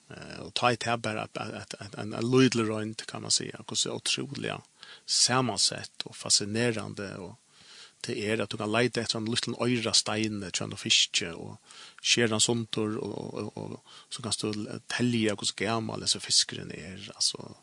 [0.09, 3.61] Eh och ta ett här att att en lydel runt kan man säga.
[3.65, 4.61] Och så otroliga
[5.05, 7.39] sammansätt och fascinerande och
[8.07, 11.61] det är att du kan leta efter en liten öra stein tjön och fiske och
[12.01, 17.11] skära såntor och, och, och, och så kan du tälja hur gammal så fiskaren är
[17.15, 17.55] alltså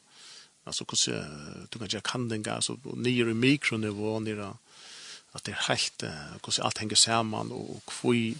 [0.64, 1.24] alltså hur
[1.70, 4.54] du kan jag kan den gas och ner i mikronivå ner
[5.32, 8.34] att det är helt hur allt hänger samman och hur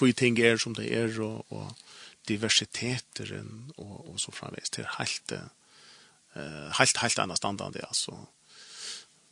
[0.00, 1.76] hur ting är som det är och
[2.30, 8.16] diversiteteren og, og så framvis til helt, uh, helt, helt annet standard, altså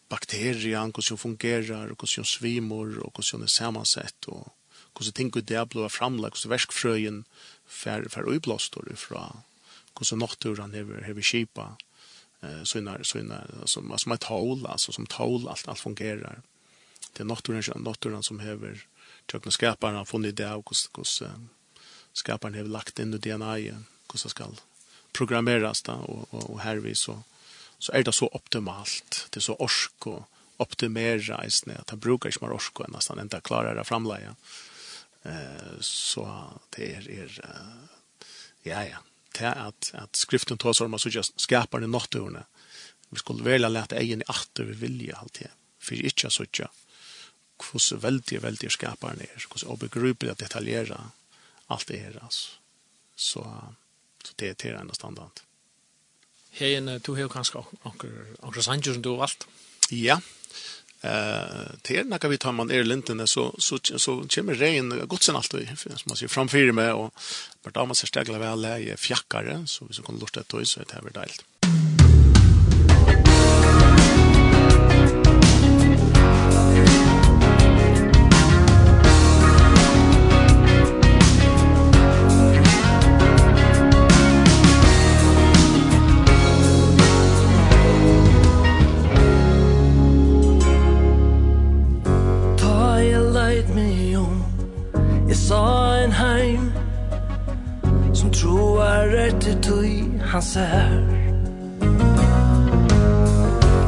[0.08, 4.52] bakterier, hvordan de fungerer, hvordan de svimer, og hvordan de er sammensett, og
[4.96, 7.24] hvordan ting ut det blir framlagt, hvordan verskfrøyen
[7.66, 9.42] fer, fer uiblåster fra
[9.98, 11.68] hvordan naturen hever, hever kipa,
[12.42, 16.40] eh, sånne, sånne, som, som er tål, altså som tål, alt, alt fungerer.
[17.12, 18.84] Det er naturen, naturen som hever,
[19.28, 21.48] tjøkken skaparen har funnet det, og hvordan
[22.12, 24.60] skaparen har lagt in i DNA i hur det skal
[25.12, 27.22] programmeras då och og, og här vi så
[27.78, 29.28] så er det så optimalt.
[29.30, 30.24] Det er så orsk och
[30.58, 34.34] optimera i at han brukar ikke mer orsk och nästan inte klara det framleie.
[35.24, 37.44] eh så det är er,
[38.62, 38.96] ja ja.
[39.38, 42.44] Det är att at skriften tar så om så just i det
[43.10, 46.68] vi skulle velja lete egen i atter vi vilja alltid för ikke så ikke
[47.72, 51.00] hur veldig, veldig skaparen er, ner hur så obegripligt detaljerat
[51.68, 52.50] allt det här alltså.
[53.16, 53.40] Så,
[54.24, 55.30] så det är det enda standard.
[56.50, 57.58] Hej, du har kanske
[58.42, 59.46] några sanger som du har valgt?
[59.90, 60.20] Ja,
[61.00, 65.50] eh till när vi tar man är så så så kommer regn gott sen allt
[65.50, 67.14] som man ser framför mig och
[67.62, 70.94] vart man ser stägla väl läge fjackare så vi så kan lusta ett så det
[70.94, 71.44] här blir deilt.
[100.38, 100.90] cancer.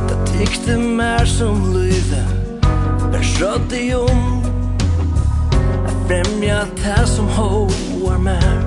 [0.08, 2.22] Da tykte mer som lyve
[3.12, 4.06] Men skjødde jo
[5.62, 8.58] Jeg fremja det som hoar mer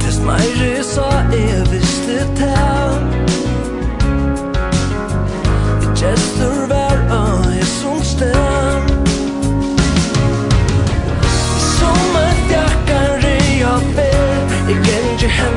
[0.00, 2.52] Tess meire sa jeg visste det
[5.82, 8.55] Jeg gestur vær av jeg som sted
[15.26, 15.55] your hand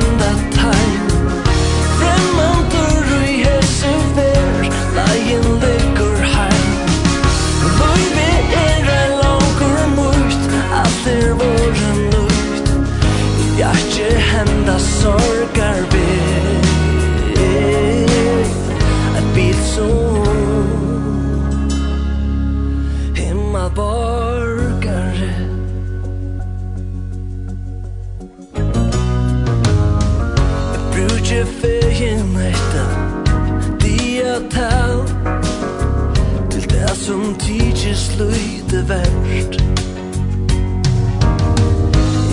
[38.80, 39.60] lite verst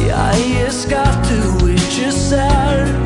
[0.07, 2.96] Jeg er skatt du ikke ser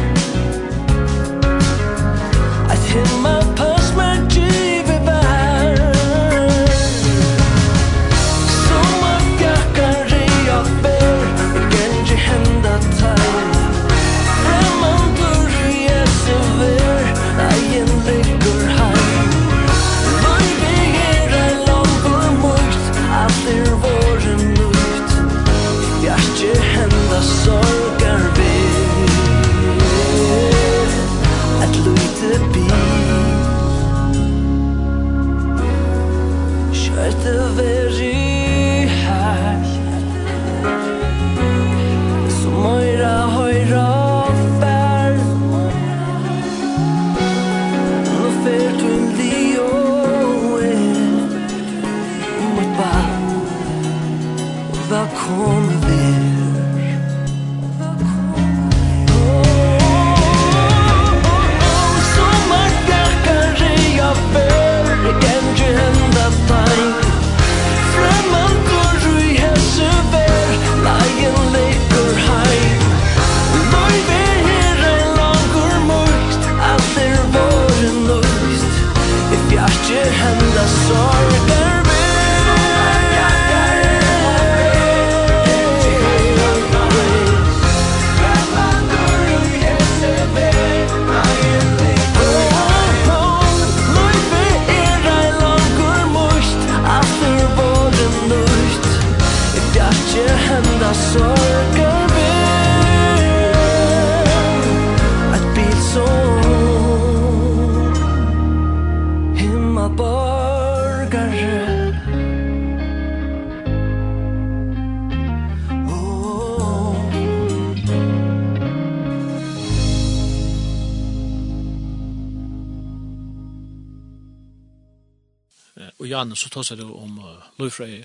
[126.52, 128.04] tås du om uh, løyfrøy.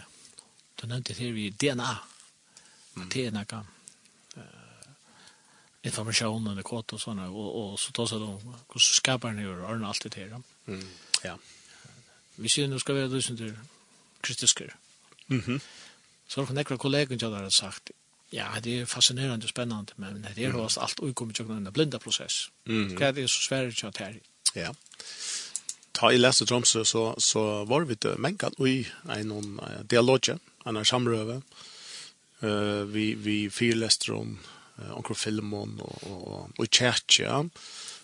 [0.81, 1.97] Du nevnte det her i DNA.
[2.97, 3.09] Mm.
[3.13, 3.59] det er noe
[4.37, 4.43] uh,
[5.85, 9.89] informasjon och kort og såna och, og så tås du om hur skaparen gör och
[9.89, 10.43] alt det her.
[10.67, 10.89] Mm.
[11.25, 11.39] Ja.
[12.37, 13.59] Vi ser nu ska vi då synte
[14.21, 14.77] kristisker.
[15.27, 15.43] Mhm.
[15.47, 15.61] Mm
[16.29, 17.91] så har några kollegaen til har sagt
[18.33, 20.69] Ja, det är fascinerande och spännande, men det är ju mm.
[20.77, 22.51] allt utkommit genom den blinda process.
[22.67, 22.99] Mm.
[22.99, 24.13] Det är så svårt att ta.
[24.55, 24.75] Ja
[25.97, 28.85] ta i lese Tromsø, så, så var vi til Mengan i
[29.17, 31.41] en dialoge, en samrøve.
[32.43, 34.35] Uh, vi, vi fyrlester om
[34.79, 37.39] uh, onker filmen og, og, og tjertja,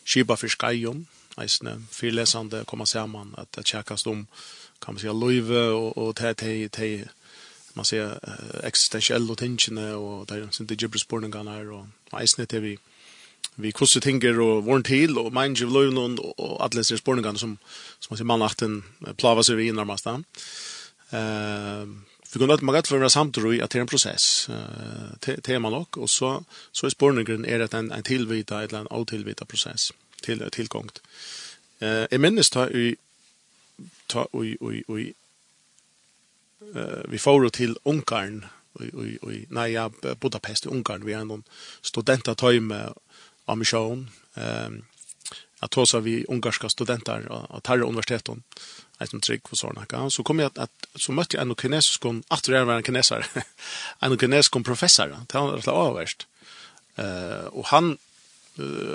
[0.09, 1.05] skiba for Skajon,
[1.41, 4.25] eisne, fyrlesande kommer sammen at det tjekkast om,
[4.81, 6.89] kan man si, løyve og, og te, te, te,
[7.77, 8.17] man sier,
[8.65, 12.75] eksistensielle tingene og det er sin digibresporningene her, og eisne til vi,
[13.57, 17.39] vi kusse tinger og vorn til og mind you love og, og alle disse spurningene
[17.39, 17.59] som
[18.01, 18.83] som man ser mannakten
[19.19, 20.19] plava seg inn nærmest da.
[21.13, 21.87] Eh
[22.33, 25.97] vi kunne at magat for samt samtro at det er en prosess eh tema nok
[25.97, 30.51] og så så er spurningen er at en en tilvita eller en avtilvita prosess til
[30.51, 31.01] tilgångt.
[31.81, 32.97] Eh i minnes ta i
[34.09, 35.15] ta oi oi oi
[36.75, 38.45] eh vi får til Ungarn
[38.81, 39.89] oi oi oi nei ja
[40.21, 41.45] Budapest Ungarn vi er noen
[41.83, 42.93] studenter tøyme
[43.53, 44.83] ambition ehm
[45.63, 48.43] att ta så vi ungarska studenter och tarra universiteten
[48.99, 51.55] ett som trick för såna kan så kom jag att, att så mötte jag en
[51.55, 53.25] kinesisk kon att det var en kinesare
[53.99, 56.27] en kinesisk professor han var så avvärst
[56.97, 57.99] eh och han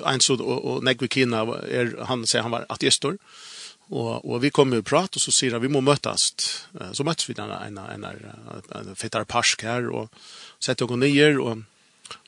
[0.05, 1.37] en så och Negvi Kina
[1.69, 3.17] är han säger han var ateistor
[3.89, 6.33] och och vi kommer ju prata och så säger han vi måste mötas
[6.93, 8.03] så möts vi där en en
[8.71, 10.11] en fetar pask här och
[10.59, 11.57] sätter oss ner och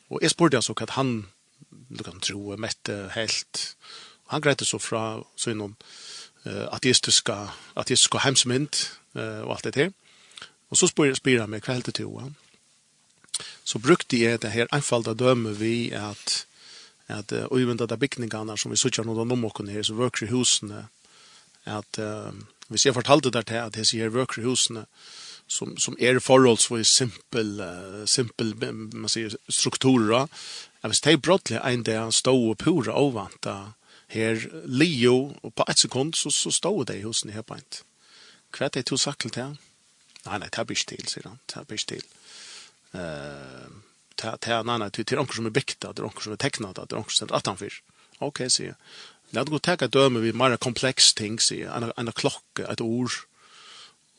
[0.08, 1.26] och är sport jag så att han
[1.90, 3.76] du kan tro mette helt.
[4.30, 5.76] Han greide så fra så innom
[6.46, 8.86] uh, ateistiska ateistiska hemsmynd
[9.18, 9.92] uh, og alt det her.
[10.70, 12.36] Og så spyr, spyr han meg hva helt det til han.
[13.64, 16.46] Så brukte jeg det her einfalda døme vi at
[17.10, 20.84] at uh, uivendade bygningene som vi suttar noen om åkken her, så vøkri husene,
[21.66, 22.30] at uh,
[22.70, 24.86] hvis jeg fortalte der til at jeg sier vøkri husene,
[25.50, 30.28] som som är er förhålls simpel uh, simpel man säger strukturer
[30.82, 33.58] at hvis de brottelig en dag stod og pura ovanta
[34.10, 37.84] her Leo, og på et sekund så, så stod det hos den her beint.
[38.56, 39.58] Hva er det to sakkel til?
[40.26, 41.38] Nei, nei, det blir ikke til, sier han.
[41.52, 42.08] Det blir ikke til.
[42.96, 43.70] Uh,
[44.18, 46.42] det, det, nei, nei, det er onker som er bygda, det er onker som er
[46.42, 47.80] tekna, det er onker som er attanfyr.
[48.26, 48.80] Ok, sier jeg.
[49.36, 51.74] La det gå teka døme vi mer kompleks ting, sier jeg.
[51.76, 53.20] En en klokke, et ord,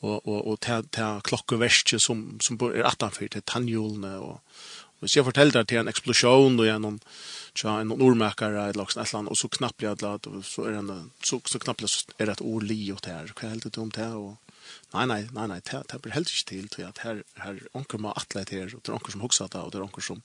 [0.01, 4.39] og, og, og ta, ta klokkeverskje som, som er attanfyr til tannhjulene og
[5.01, 6.99] Hvis jeg forteller deg til en eksplosjon og gjennom
[7.57, 11.41] tja, en ordmerker eller noe sånt, og så knapper jeg det, så er det, så,
[11.49, 13.33] så knapper jeg, er det et ord li og det her.
[13.33, 14.07] Hva er det om det?
[14.13, 14.61] Og,
[14.93, 18.01] nei, nei, nei, nei, det, det blir helt ikke til, til at her, her onker
[18.03, 20.21] man atlet her, og det er onker som hoksa det, og det er onker som,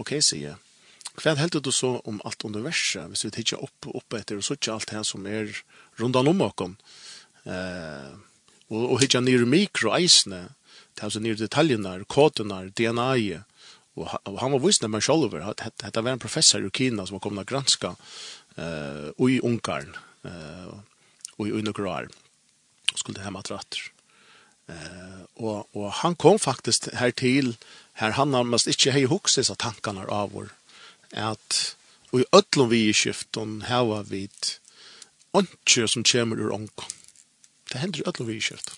[0.00, 0.60] ok, sier jeg.
[1.20, 4.46] Hva er det du så om alt universet, hvis vi tidsjer opp, opp etter, og
[4.46, 5.52] så ikke alt det som er
[6.00, 6.78] rundan om åkken,
[7.44, 8.12] eh,
[8.72, 10.46] og, og hitja nere mikroeisene,
[10.92, 13.44] det er altså nere detaljene, kodene, DNA-et,
[13.94, 15.02] Og han var visst när man
[15.42, 17.96] at dette var en professor i Kina som var kommet att granska
[18.56, 20.72] eh i Ungarn eh
[21.38, 22.08] og i Ungarn
[22.94, 27.56] skulle det hem att Uh, Eh och och han kom faktiskt her til,
[27.92, 30.48] här han närmast inte hei huxes att tankarna av vår
[31.12, 31.76] att
[32.12, 34.28] og i ødlom vi i skifton hava vi
[35.34, 36.84] ikke som kommer ur onk.
[37.72, 38.74] Det händer i ødlom vi i skift.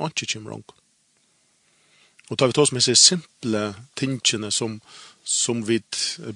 [0.00, 0.75] Ikke kommer onk.
[2.30, 3.66] Og tar vi tås med seg simple
[3.98, 4.80] tingene som,
[5.22, 5.80] som vi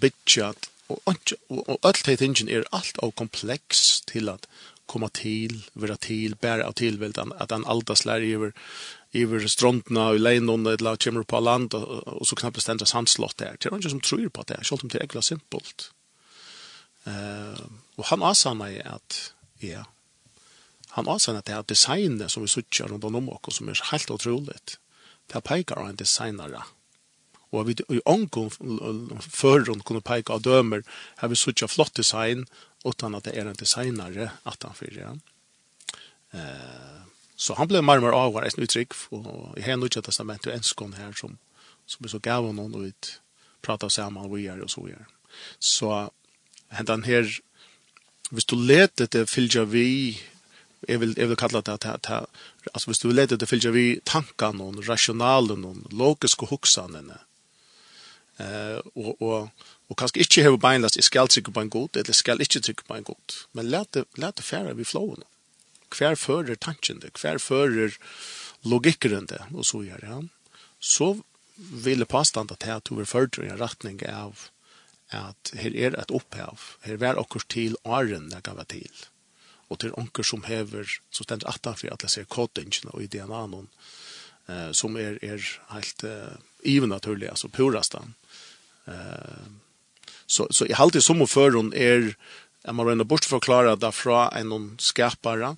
[0.01, 4.49] bytja at og, og, og alt de tingene er alt av kompleks til at
[4.91, 8.51] komma til, vera til, bæra av tilveld, at han aldas lær iver,
[9.14, 13.38] iver strontna og leinon, eller kommer på land, og, og så knappast endres hans slott
[13.38, 13.55] der.
[13.55, 15.91] Det er ikke som tror på det, selv om det er ekla simpelt.
[17.07, 17.57] Uh,
[17.97, 19.20] og han asanna er at,
[19.62, 19.86] ja,
[20.97, 24.80] han asanna er at designet som vi suttjar rundt om oss, som er helt utroligt,
[25.33, 26.62] det peikar han en designare.
[27.51, 28.51] Og vi i ångon
[29.20, 30.85] førrund kunne peika av dømer,
[31.18, 32.47] har vi suttja flott design,
[32.87, 35.14] utan at det er en designare at han fyrir Ja.
[36.33, 37.01] Eh,
[37.37, 40.93] så han blev marmar av hver eisen uttrykk, og i hen utja testament og enskon
[40.93, 41.39] her som,
[41.87, 43.09] som så gav honom og ut
[43.64, 45.07] prata saman og er og så er.
[45.59, 46.11] Så
[46.68, 47.24] hentan her,
[48.31, 50.20] hvis du leter til fylgja vi
[50.89, 52.11] jeg vill jeg vill kalla det att
[52.72, 57.18] alltså hvis du leder det fylgja vi tankar og rasjonalen og logiske hoksanene.
[58.39, 59.49] eh och och
[59.91, 62.85] og kanske inte ha bindlas i skal trykke på en god eller skal inte trykke
[62.85, 65.24] på en god men let det låt det vi flåene.
[65.99, 67.97] Hver fører tanken det hver fører
[68.62, 70.28] logiken det och så gör det
[70.81, 71.20] så
[71.57, 74.49] ville påstande til at over førtur i en retning av
[75.11, 78.91] at her er et opphav, her er okkur til åren det gav til
[79.71, 83.68] og til onker som hever, som stender attanfri at jeg ser kodingen og i DNA-en,
[84.51, 88.14] eh, som er, er helt eh, ivenaturlig, altså purastan.
[88.91, 89.47] Eh,
[90.27, 92.12] så, så i halte som og før hun er,
[92.64, 95.55] jeg må røyne bort forklare det fra en skapare,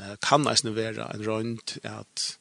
[0.00, 2.32] eh, kan eisne vara en røynt at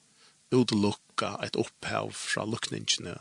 [0.52, 3.20] utelukka et opphav fra lukningene,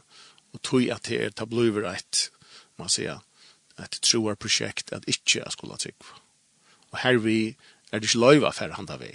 [0.50, 2.28] og tog at det er tabloiver et,
[2.78, 3.20] man sier,
[3.78, 6.08] et troar prosjekt at ikke jeg skulle ha trygg.
[6.90, 7.54] Og her vi
[7.90, 9.14] er det ikke løyva for han vei.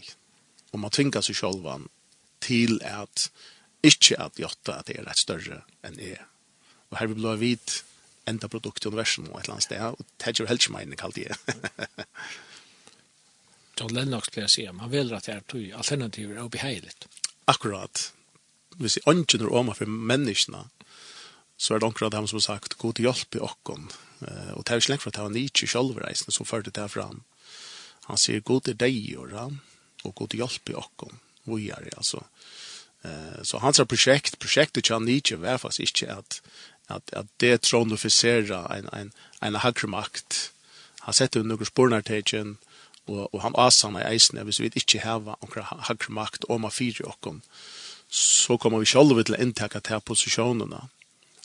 [0.74, 1.88] Og man tvingar seg sjolvan
[2.44, 3.30] til at
[3.86, 6.22] ikke at jotta at det er rett større enn jeg.
[6.92, 7.78] Og her vi blå vid
[8.30, 11.00] enda produkt i universum og et eller annet sted, og det er jo helst mening
[11.00, 11.36] kalt det.
[13.78, 17.08] John Lennox pleier å si, man vil at det er tog alternativer og beheiligt.
[17.52, 18.08] Akkurat.
[18.80, 20.64] Hvis jeg ønsker noe om for menneskene,
[21.56, 23.86] så er det akkurat dem som har sagt, god hjelp i okken.
[24.56, 26.74] Og det er jo ikke lengt for at det var Nietzsche selv reisende som førte
[26.76, 27.22] det fram.
[27.22, 27.35] Mm
[28.10, 29.49] Han sier god er deg gjøre,
[30.06, 32.22] og god hjelp i okken, hvor gjør det, altså.
[33.06, 36.41] Uh, så hans projekt, projektet til Nietzsche var faktisk ikke at,
[36.89, 40.51] at, at det tronifiserer en, en, en hakre makt.
[41.06, 42.56] Han setter under noen spornartegjen,
[43.06, 46.74] og, og han asana i eisen, hvis vi ikke heva noen hakre makt om å
[46.74, 47.41] fyre okken,
[48.10, 50.88] så kommer vi selv til å inntekke til posisjonene,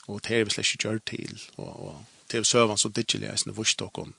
[0.08, 3.14] og det er vi slett ikke gjør til, og, og det er søvann som ditt
[3.16, 4.14] i eisen i vursdokken,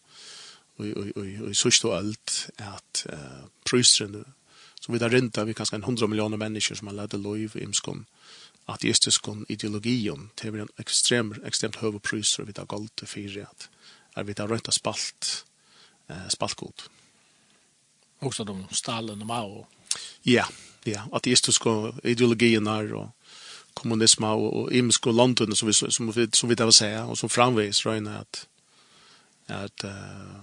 [0.79, 4.23] i sørste og alt, at uh, prøystrene,
[4.81, 7.49] som vi da renta, vi kanskje en hundra millioner mennesker som har ledd lov i
[7.61, 8.05] imskon,
[8.71, 13.69] ateistiskon ideologien, til vi en ekstrem, ekstremt høve prøystrene vi da gold til fire, at
[14.15, 15.45] er vi da renta spalt,
[16.09, 16.87] uh, spaltgod.
[18.21, 19.65] Også de Stalin og mao?
[20.25, 20.45] Ja,
[20.85, 23.09] ja, ateistiskon ideologien er, og
[23.73, 26.89] kommunisme og, og imsk og London som vi, som, vi, som vi tar vil se,
[27.01, 28.45] og som framvis røyne at,
[29.47, 30.41] at uh,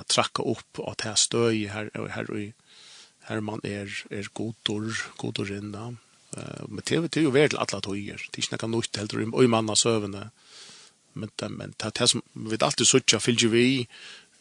[0.00, 2.52] att tracka upp och att här stöj här och här och
[3.20, 5.98] här man är är godor godor innan
[6.36, 9.50] eh med TV till ju väl alla tojer tills när kan nåt helt rum och
[9.50, 10.30] manna sövne
[11.12, 13.88] men men det här som vi alltid söka fyllde vi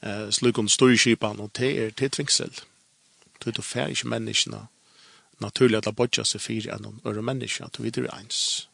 [0.02, 2.52] eh slukon storskipan och det är till tvingsel.
[3.40, 4.68] Det är färg människorna
[5.38, 8.68] naturligt att bodja sig för en öre människa att vi det ens.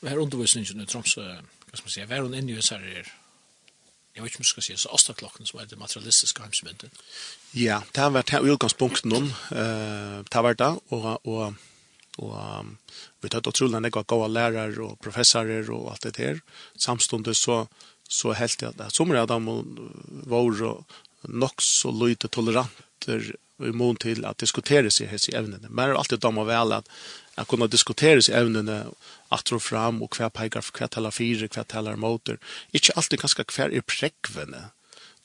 [0.00, 2.74] Det här undervisningen i Tromsø, hva skal man si, hva er hun inne i så
[2.74, 3.12] här
[4.12, 7.02] jeg vet ikke om jeg skal si, så Åstaklokken som er det materialistiske heimsmyndet.
[7.56, 11.56] Ja, det har vært her utgangspunkten noen, uh, det har vært det, og, og,
[12.20, 12.74] og um,
[13.24, 16.42] vi tar utrolig enn jeg har gode lærere og professorer og alt det her.
[16.76, 17.62] Samståndet så,
[18.04, 19.40] så helt jeg at som er de
[20.28, 20.84] var
[21.28, 23.32] nok så lite toleranter
[23.62, 25.70] i mån til at diskutere seg hese evnene.
[25.70, 26.88] Men det er alltid de og vel at
[27.34, 28.84] att kunna diskutera sig ämnena
[29.28, 32.38] att och fram och kvar pekar för kvar talar fyra kvar talar motor
[32.70, 34.64] inte alltid ganska kvar är präckvänne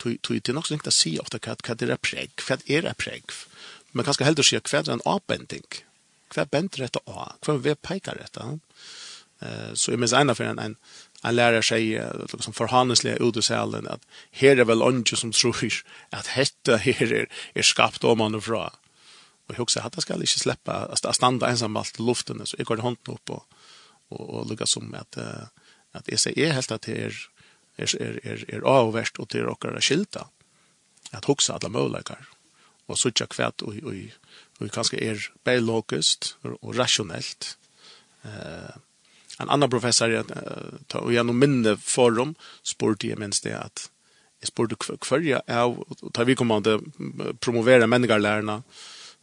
[0.04, 2.82] Det tog det nog inte att se ofta kat kat det är präck för är
[2.82, 3.32] det präck
[3.92, 5.64] men kanske hellre se kvar en avbändning
[6.28, 8.60] kvar bänder detta a kvar vi pekar detta
[9.40, 10.76] eh så är minns ena för en en
[11.24, 14.02] en lärare säger liksom förhandlingsliga utsällen att
[14.32, 15.74] här är väl onge som tror
[16.10, 18.70] att hetta här är, är skapt om man och från
[19.48, 22.68] Och jag också hade ska inte släppa att stanna ensam allt i luften så jag
[22.68, 23.44] går handen upp och
[24.10, 25.18] och, och lukka som att
[25.92, 27.30] att jag säger helt att det är
[27.78, 30.28] är är är, er avvärst og til rockar skilta
[31.12, 32.28] at hugsa alla möjligheter
[32.88, 33.94] och så tjocka kvätt och och
[34.60, 37.58] och kanske är biologiskt och rationellt
[38.24, 38.76] eh
[39.40, 40.26] en annan professor jag
[40.88, 43.92] ta og gjennom minne forum sportie minst det att
[44.42, 44.76] Jeg spurte
[45.10, 47.88] hver jeg er, og ta vi kommer an til å promovere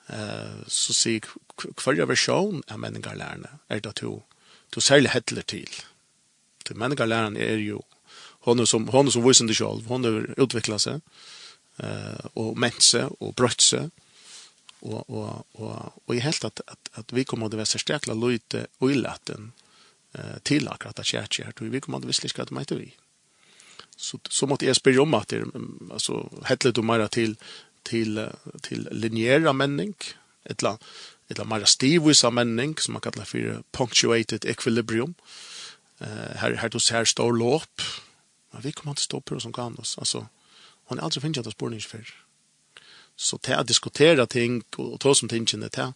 [0.09, 4.19] eh, så sier hver versjon av menneskerlærerne er det to,
[4.75, 5.71] to særlig hettler til.
[6.65, 7.83] Til menneskerlærerne er jo
[8.45, 11.05] hon er som, hon er som viser det selv, hon er utviklet seg,
[11.81, 13.93] eh, og mense, og brøtt seg,
[14.85, 18.67] og, og, og, og helt at, at, at vi kommer til å være sterkla løyte
[18.83, 19.53] og ilaten
[20.13, 22.91] eh, til akkurat at kjærkje her, vi kommer til å visse ikke at det vi.
[23.97, 25.45] Så, så måtte jeg spørre om at det,
[25.91, 27.39] altså, hettler du mer til
[27.85, 28.29] till
[28.63, 29.95] till linjära männing
[30.45, 30.79] ettla
[31.29, 35.15] ettla mer stivvisa männing som man kallar for punctuated equilibrium.
[36.01, 37.81] Eh her här här ser stor lopp
[38.53, 39.99] men vi kommer til stå som kan oss.
[39.99, 40.27] Alltså
[40.85, 42.15] hon är alltså finns at spårning för
[43.17, 45.93] så til å diskutere ting och ta som tingen det här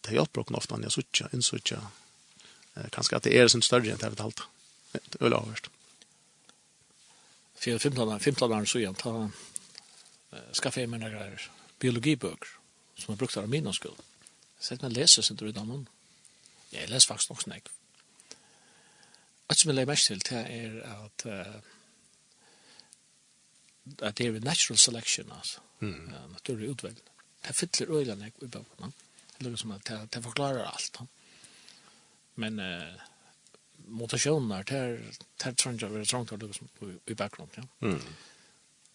[0.00, 1.80] det er hjelper ofta när jeg söker in söker
[2.76, 4.42] eh kanske att det är sin større enn det här allt
[5.20, 5.70] överst
[7.54, 9.30] för 15 15 år så jag tar
[10.52, 12.48] skaffe jeg några greier, biologibøker,
[12.96, 14.00] som jeg brukte av min skuld.
[14.60, 15.86] Sett meg lese, sier du i damen.
[16.72, 17.70] Jeg leser faktisk nok snakk.
[19.48, 21.72] Alt som jeg legger mest til, det er at uh,
[24.00, 25.60] at det er natural selection, altså.
[25.80, 26.12] Mm.
[26.12, 27.00] Ja, naturlig utvelg.
[27.44, 28.92] Det fyller øyene jeg i bøkene.
[29.34, 31.00] Det låter som at det, det forklarer alt.
[32.40, 33.02] Men uh,
[33.84, 34.78] mutationer, det
[35.44, 37.90] er trångt å være trångt å lukke i bakgrunnen, ja.
[37.90, 38.00] Mm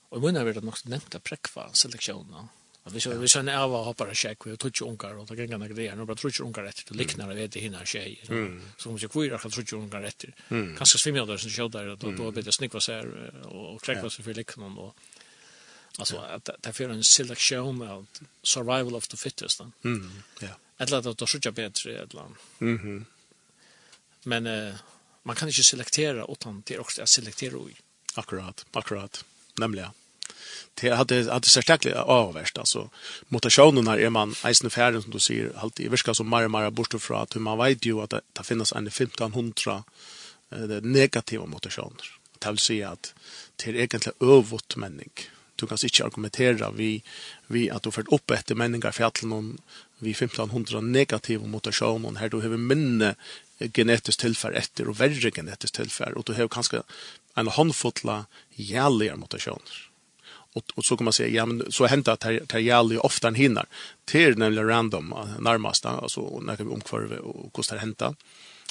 [0.10, 2.50] Og i munnen er det nok nevnt av prekva-seleksjonen.
[2.90, 5.46] Vi kjenner, vi kjenner av å hoppar bare kjekk, vi tror ju unger, og det
[5.50, 7.84] kan det gjøre, nå bare tror ju unger etter, det liknar jeg vet i hinna
[7.86, 8.16] tjej.
[8.80, 10.34] Så om ikke kvira, kan tror ikke unger etter.
[10.50, 13.06] Kanskje svimmer der som där og da blir det snikva seg,
[13.46, 14.94] og krekva seg for liknar noen,
[16.00, 18.08] Alltså att det för en selektion av
[18.44, 19.62] survival of the fittest.
[19.84, 20.12] Mm.
[20.40, 20.48] Ja.
[20.78, 22.38] Eller att det skulle bättre eller annat.
[22.58, 23.06] Mhm.
[24.24, 24.76] Men eh,
[25.24, 27.76] man kan inte selektera utan det är också att selektera i.
[28.16, 29.26] Akkurat, akkurat.
[29.58, 29.92] Nämligen
[30.74, 32.90] det hade hade så starkt avvärst alltså
[33.28, 37.22] mutationerna är man eisen färden som du ser alltid viskar som mer mer bort från
[37.22, 39.84] att man vet ju att det finns en 1500
[40.82, 42.20] negativa mutationer.
[42.40, 43.14] Det vill säga att
[43.56, 45.12] det är egentligen övåt männing.
[45.56, 47.04] Du kan inte argumentera vi,
[47.48, 49.58] vi att du fört upp efter männingar för om någon
[50.00, 53.16] vi 1500 negativa mutationer här du har minne
[53.74, 56.82] genetiskt tillfär efter och värre genetiskt tillfär och du har kanske
[57.36, 58.26] en handfotla
[58.56, 59.89] jävliga mutationer
[60.54, 63.66] och, och så kan man säga ja men så händer att Terjali ofta en hinner.
[64.06, 68.16] Till nämligen random närmast alltså när vi omkvarve och kostar hända?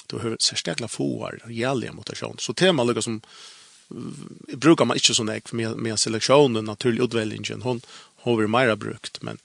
[0.06, 3.20] Då hör särskilt fåar Terjali mutation så tema lukar som
[4.56, 7.80] brukar man inte sån ek med med selektionen naturlig utväljningen hon
[8.16, 9.38] har vi mera brukt men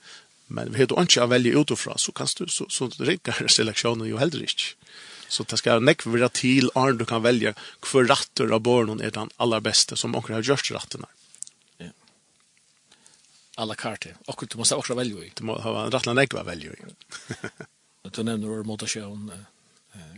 [0.46, 4.18] men vi heter inte att välja utifrån så kan du så så rikar selektionen ju
[4.18, 4.62] heller inte.
[5.28, 9.10] Så det ska näck vara till arn du kan välja för ratter av barnen är
[9.10, 11.06] den allra bästa som också har gjort ratterna
[13.54, 14.14] à la carte.
[14.26, 15.30] Och du måste också välja.
[15.34, 16.70] Du måste ha en rättlan ägg att välja.
[18.02, 19.32] Du nämner ord mutation.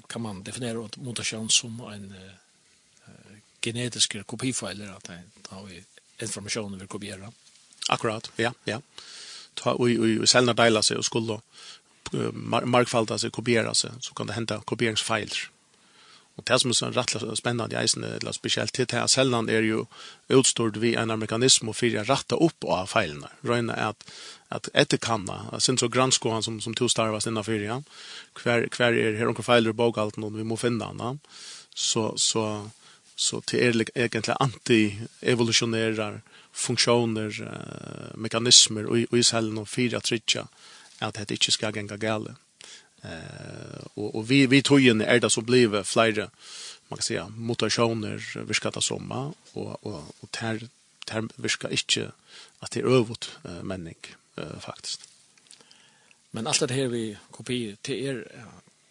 [0.06, 2.14] Kan man definiera ord mutation som en
[3.60, 5.10] genetisk kopifil eller att
[5.48, 5.84] har vi
[6.18, 7.32] information vi kopierar.
[7.88, 8.30] Akkurat.
[8.36, 8.82] Ja, ja.
[9.54, 11.40] Ta oj oj sälna delar sig och skulle
[12.64, 15.50] markfalda sig kopiera sig så kan det hända kopieringsfejler.
[16.36, 19.48] Og det som er sånn rett og spennende i eisen, eller spesielt til det, selvan
[19.48, 19.86] er jo
[20.36, 23.30] utstort vi en mekanism og fyrir retta opp av feilene.
[23.46, 24.04] Røyne er at,
[24.52, 27.78] at etterkanna, jeg synes så granskåan som, som to starvast innan fyrir, ja.
[28.42, 31.22] hver, hver er her onker feiler i bogalten og vi må finne han,
[31.72, 32.46] så, så,
[33.16, 36.12] så til er egentlig anti-evolutionära
[36.56, 40.12] funktioner, uh, mekanismer og, og i cellen och fyra at
[41.00, 42.36] att at det ikke skal genga gale.
[43.02, 46.30] Eh och och vi vi tog ju är det så blev flyger
[46.88, 50.68] man kan säga mutationer viskata somma och och och ter
[51.06, 52.12] ter viska inte
[52.58, 53.96] att det är övot uh, männing
[54.38, 55.08] uh, faktiskt.
[56.30, 58.44] Men allt det här vi kopierar till er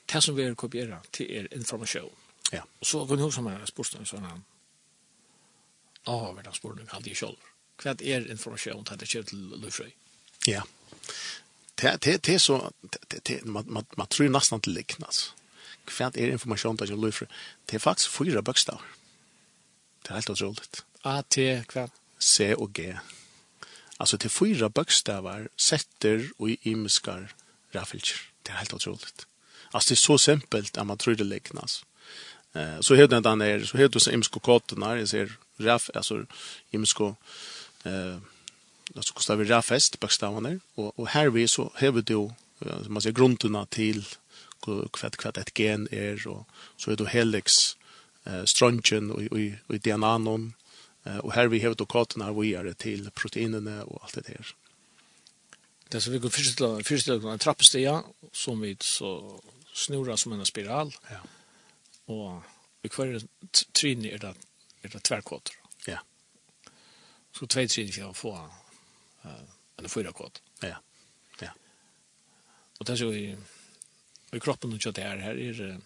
[0.05, 2.09] det som vi kopierar till er information.
[2.51, 2.65] Ja.
[2.79, 4.41] Och så går ni ihåg som här spårstånd sådana
[6.05, 7.35] Ja, vad det spårstånd hade ju själv.
[7.75, 9.85] Kvart er information till det till Lusjö.
[10.45, 10.63] Ja
[11.75, 12.71] det det det så
[13.07, 15.33] det det man man man tror nästan till liknas.
[15.85, 17.27] Kvärt är information där jag löfre.
[17.65, 18.81] Det är faktiskt fyra bokstäver.
[20.01, 20.85] Det är helt otroligt.
[21.01, 22.97] A T kvärt C och G.
[23.97, 27.33] Alltså till fyra bokstäver sätter och i imskar
[27.71, 28.19] raffelcher.
[28.41, 29.27] Det är helt otroligt.
[29.71, 31.85] Alltså det är så simpelt att man tror det liknas.
[32.53, 35.89] Eh så heter den där så heter det så imsko kotten där, jag ser raff
[35.93, 36.25] alltså
[36.71, 37.15] imsko
[37.83, 38.17] eh
[38.95, 42.33] alltså kostar vi rafest bokstavarna och och här vi så har vi då
[42.87, 44.05] man säger grunderna till
[44.93, 47.77] kvätt kvätt ett gen är och så är då helix
[48.23, 50.53] eh strungen och i DNA någon
[51.21, 54.55] och här vi har då kartorna vi är till proteinerna och allt det där.
[55.89, 59.41] Det så vi går först till först till en trappstiga som vi så
[59.73, 60.95] snurrar som en spiral.
[61.09, 61.17] Ja.
[62.13, 62.41] Och
[62.81, 63.21] vi kvar
[63.71, 64.35] trin är det
[64.81, 65.55] är det tvärkåtor.
[65.85, 65.99] Ja.
[67.31, 68.49] Så två trin för att få
[69.77, 70.39] en fyra kod.
[70.61, 70.75] Ja.
[71.39, 71.49] Ja.
[72.79, 73.37] Och det så i
[74.31, 75.79] i kroppen och det här här är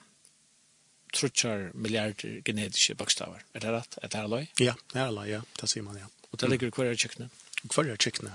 [1.13, 3.43] trutchar miljarder genetiska bokstäver.
[3.53, 3.97] Är det rätt?
[4.01, 4.51] Är det här loj?
[4.57, 5.41] Ja, det er loj, ja.
[5.61, 6.05] Det sier man, ja.
[6.29, 7.29] Och det ligger kvar i kycknen?
[7.69, 8.33] Kvar er kycknen.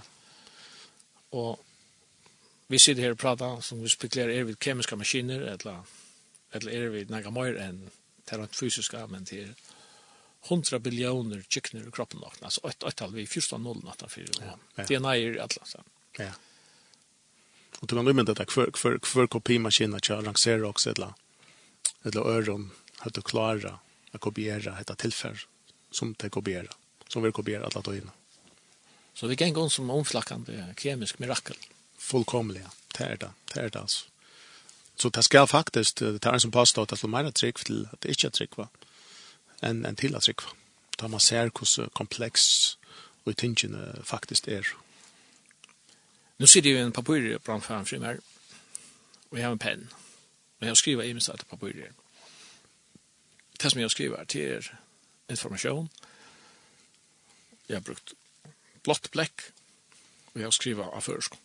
[1.31, 1.65] Och
[2.67, 5.83] vi sitter här och pratar som vi spekulerar är vid kemiska maskiner eller
[6.51, 7.91] eller är vi några mer än
[8.25, 9.49] det fysiska men det
[10.49, 14.21] 100 biljoner kyckner i kroppen och alltså ett ett halv vi första noll natta för
[14.21, 14.59] ja.
[14.75, 14.85] ja.
[14.85, 15.79] DNA är alla så.
[16.19, 16.33] Ja.
[17.81, 21.13] Og du kan umynda men det hver, hver för kopimaskinen att lansera også, eller,
[22.05, 22.71] eller øron,
[23.05, 23.79] la du klara
[24.13, 25.39] att kopiera detta tilfell
[25.91, 26.73] som det kopiera
[27.09, 27.95] som vill kopiera alla då.
[29.15, 31.57] Så vi kan gå som omflackande kemisk mirakel.
[31.99, 32.71] Fullkomliga.
[32.99, 33.31] Det er det.
[33.55, 34.07] Det er det altså.
[34.97, 37.89] Så det skal faktisk, det er en som påstår at det er mer trygg til
[37.93, 38.65] at det ikke er trygg va.
[38.65, 38.84] Mm
[39.65, 40.53] enn en til at trykva.
[41.01, 42.79] Da man ser hvordan kompleks
[43.25, 44.69] og tingene faktisk er.
[46.39, 48.19] Nu sitter jeg en papir framför mig her,
[49.31, 49.91] og jeg har en penn,
[50.61, 51.93] og jeg skriver i minst etter papirer.
[53.63, 54.71] Det som jeg skriver til er
[55.29, 55.91] informasjon,
[57.69, 58.15] jeg har brukt
[58.85, 59.43] blått blekk,
[60.35, 61.39] og jeg skriver av førsk.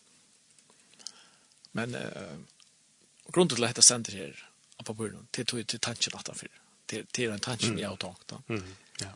[1.72, 2.36] Men uh,
[3.32, 4.42] grunnen til at jeg sender her
[4.78, 6.59] av papiren, til tog til tanken at han fyrer
[6.90, 8.42] till till en tanke jag tog då.
[8.48, 8.64] Mm.
[9.00, 9.06] Ja.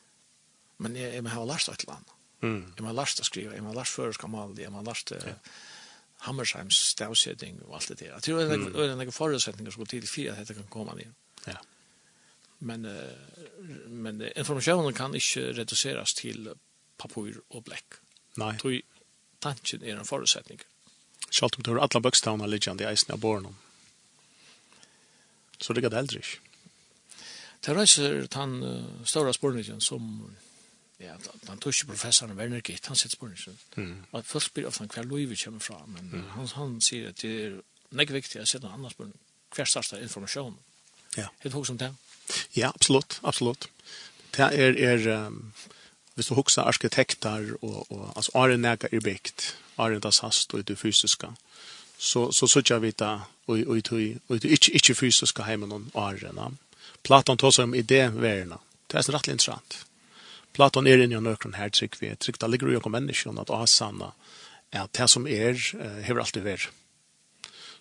[0.77, 2.05] Men jag jag har lärt ett land.
[2.43, 2.73] Mm.
[2.77, 5.13] Jag har lärt att skriva, jag har lärt för ska man, jag har lärt
[6.17, 8.07] Hammersheims stavsetting och allt det där.
[8.07, 8.55] Jag tror det
[8.85, 11.13] är några förutsättningar som går till för att det kan komma ner.
[11.47, 11.59] Ja.
[12.59, 12.81] Men
[13.87, 16.55] men informationen kan inte reduceras till
[16.97, 17.85] papper och bläck.
[18.35, 18.59] Nej.
[18.59, 18.83] Tui
[19.39, 20.59] tanken är en förutsättning.
[21.31, 23.57] Självt om du har alla bokstäverna liggande i eisen av barnen.
[25.59, 26.25] Så det går det aldrig.
[27.65, 30.31] Det reiser den uh, spørningen som
[31.01, 31.15] ja,
[31.47, 33.59] den tyske professoren Werner Gitt, han sitter spørningen.
[33.77, 33.97] Mm.
[34.13, 36.29] Og folk blir ofte hver lov vi kommer fra, men mm.
[36.37, 37.57] han, han sier at det er
[37.91, 39.19] nek viktig å sette en annen spørning.
[39.55, 40.57] Hver største informasjon.
[41.17, 41.29] Ja.
[41.41, 41.93] Er det hos om det?
[42.57, 43.69] Ja, absolutt, absolutt.
[44.35, 45.53] Det er, er um,
[46.15, 50.69] hvis du husker arkitekter og, og altså Are Nega er byggt, Are das hast og
[50.69, 51.31] det fysiske,
[51.99, 55.91] så, så sørger vi det og, og, og, og, og, og, og, og, og, og,
[55.95, 56.64] og, og, og, og, og,
[57.05, 58.59] Platon tar om idéverna.
[58.87, 59.87] Det är rätt intressant.
[60.53, 62.17] Platon är inne i någon här tryck vi.
[62.17, 64.13] Tryck där ligger ju kom människan att asanna
[64.71, 65.55] är det som är
[66.09, 66.69] har alltid varit.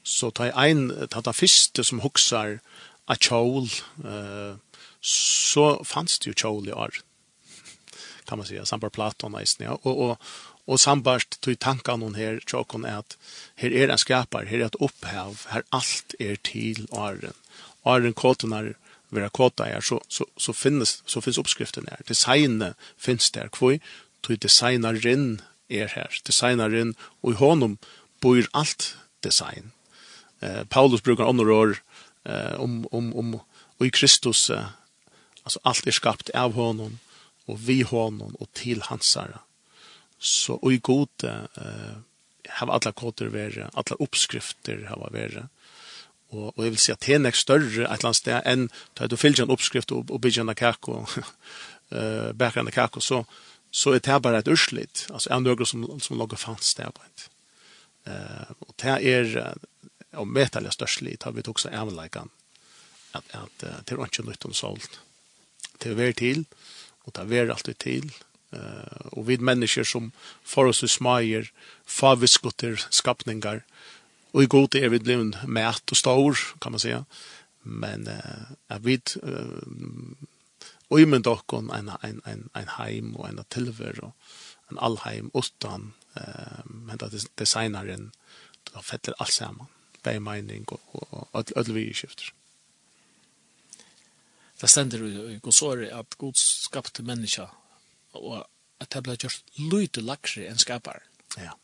[0.04, 2.60] Så ta ein, ta ta första som huxar
[3.06, 3.70] a kjol
[4.04, 4.56] eh
[5.02, 6.94] så fanns det ju kjol i år.
[8.26, 10.22] Kan man säga sambar Platon nästan ja och och
[10.66, 13.18] och sambart tog tankan hon här tjokon är att
[13.56, 17.34] här är en skapar här är ett upphav här allt är till åren
[17.84, 18.76] åren koltonar
[19.16, 22.04] vera kvota er, så, så, så, finnes, så finnes oppskriften her.
[22.08, 23.80] Designet finnes der, kvoi
[24.24, 26.20] tog designeren er her.
[26.28, 27.78] Designeren, og i honom
[28.24, 28.94] bor alt
[29.24, 29.72] design.
[30.42, 31.76] Eh, Paulus brukar andre år
[32.26, 33.34] eh, om, om, om,
[33.80, 34.72] og i Kristus, eh,
[35.44, 37.00] altså alt er skapt av honom,
[37.48, 39.42] og vi honom, og til hans ära
[40.20, 41.96] Så, og i god, eh,
[42.48, 45.50] har alla koder vera, alla uppskrifter har vera,
[46.34, 48.68] og, og jeg vil si at hen er større et eller annet sted enn
[48.98, 53.02] da du fyller en oppskrift og, og bygger en kakko og uh, baker en kake,
[53.02, 53.24] så,
[53.72, 57.06] så er det bare et urslit, altså er noe som, som lager fanns det på
[57.08, 57.30] et.
[58.04, 59.56] Uh, og det er
[60.20, 62.30] og metallet er størst litt, har vi tog så avleggene
[63.18, 65.02] at, at uh, det er ikke nytt om solen.
[65.82, 66.46] Det er vært til,
[67.04, 68.10] og det er vært alltid til,
[68.56, 70.12] uh, og vi mennesker som
[70.46, 71.50] for oss smager,
[71.86, 73.64] faviskutter, skapninger,
[74.34, 77.06] Och i god er vi blevet märt och stor, kan man säga.
[77.62, 78.80] Men eh,
[81.00, 84.12] i min dokken, en, en, en, en heim og en tilver, og
[84.72, 88.12] en allheim utan eh, men det designaren
[88.64, 89.42] då fettler allt
[90.20, 92.34] mening og, og, og och vi skifter.
[94.62, 97.50] Det ständer i Gosori att god skapte människa
[98.12, 98.48] och
[98.80, 101.02] at det ble gjort lite laxare än skaparen.
[101.38, 101.58] Ja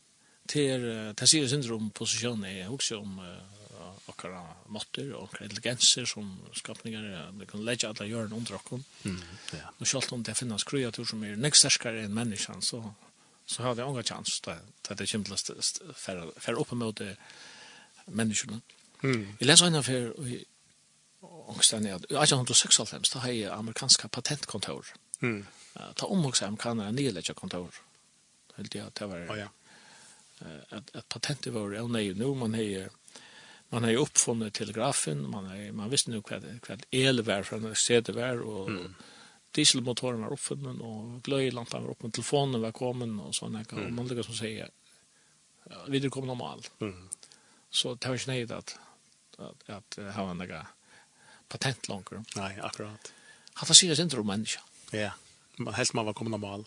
[0.50, 0.86] til
[1.18, 4.42] det sier synder om posisjonen jeg husker om uh, akkara
[4.74, 7.06] måtter og akkara intelligenser som skapningar
[7.38, 9.22] det kan legge alle hjørne under okken mm,
[9.54, 9.70] ja.
[9.78, 12.82] og selv om det finnes kreatur som er nek sterkare enn menneskene så,
[13.46, 17.04] så har det unga chans til at det kommer til å fære opp mot
[18.08, 18.62] menneskene
[19.04, 19.28] mm.
[19.40, 20.10] jeg leser en av her
[21.50, 24.88] Ångstene, i 1896 da har jeg amerikanska patentkontor.
[25.20, 25.42] Mm.
[26.00, 27.76] Ta omhugsa amerikanere nilegja kontor.
[28.56, 29.26] Helt ja, det var...
[29.28, 29.50] Oh, ja
[30.70, 32.90] att att patentet var av nej nu man har
[33.70, 37.64] man har ju uppfunnit telegrafen man har man visste nu vad vad el var från
[37.64, 38.96] det CD var och mm.
[39.52, 43.96] dieselmotorerna var uppfunnen och glödlampan var uppfunnen telefonen var kommen och såna kan mm.
[43.96, 44.70] man lägga som säger
[45.70, 47.10] ja, vidare kommer normal mm.
[47.70, 48.80] så det var inte att
[49.38, 50.66] att, att ha en där
[51.48, 53.14] patent långt nej akkurat
[53.54, 54.62] han får sig inte om människa
[54.92, 55.74] ja yeah.
[55.74, 56.66] helst man var kommen normal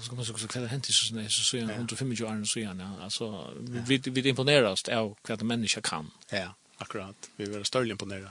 [0.00, 0.92] Och så kommer så så hänt hänt så
[1.28, 5.80] så så är 125 år så igen alltså vi vi imponeras av vad en människa
[5.80, 6.10] kan.
[6.30, 7.30] Ja, akkurat.
[7.36, 8.30] Vi är större imponerade.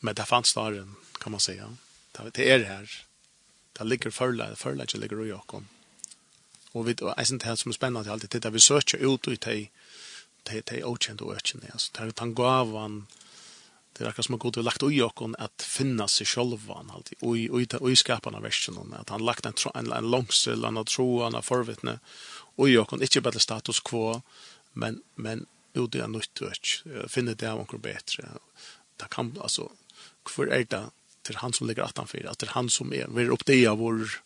[0.00, 1.76] Men det fanns där kan man säga.
[2.32, 3.04] Det är det här.
[3.72, 5.68] Det ligger förla förla det ligger i kom.
[6.72, 9.70] Och vi är inte helt som spännande alltid titta vi söker ut ut i
[10.42, 11.92] te te ochent och öchen alltså.
[11.92, 13.06] Det är tangavan
[13.92, 17.18] det är akkurat som god har lagt ui okkon att finna seg själva han alltid
[17.20, 21.22] ui, ui, oj skaparna versionen att han lagt en en, en langsel han har tro
[21.22, 21.98] han har förvittne
[22.56, 24.22] oj och inte bara status quo
[24.72, 28.28] men men ut det nytt touch finner det något bättre
[28.96, 29.70] det kan alltså
[30.28, 30.90] för er det
[31.22, 33.44] til han som ligger attan för att det er han som är vi er opp
[33.46, 34.22] det av vår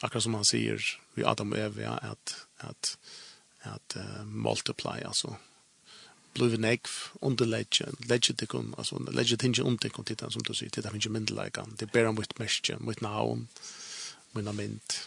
[0.00, 2.98] akkurat som han säger vi Adam og Eva att at,
[3.62, 5.36] at uh, multiply alltså
[6.34, 10.70] blev nekv under legge, legge tikkum, altså legge tinge om tikkum tittan som du sier,
[10.70, 13.48] tittan finnes myndelagan, det ber han mitt merske, mitt navn,
[14.34, 14.98] minna mynd.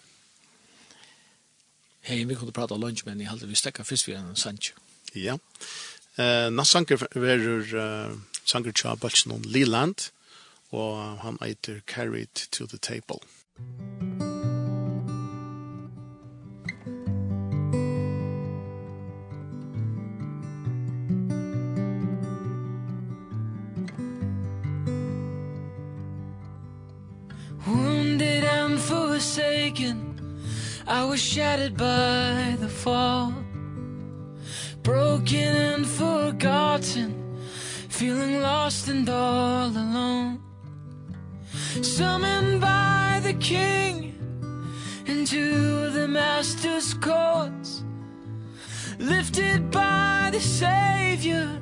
[2.04, 4.76] Hei, vi kunne prata lunch, men jeg halte vi stekka fyrst vi en sancho.
[5.16, 5.38] Ja.
[6.18, 10.10] Uh, Nas sanker verur uh, sanker tja Balchinon Leland,
[10.72, 13.24] og han eiter Carried to the Table.
[13.58, 14.43] Musik
[29.74, 30.40] shaken.
[30.88, 33.34] I was shattered by the fall.
[34.82, 37.38] Broken and forgotten.
[37.90, 40.42] Feeling lost and all alone.
[41.82, 44.14] Summoned by the king
[45.06, 47.84] Into the master's courts.
[49.00, 51.62] Lifted by the savior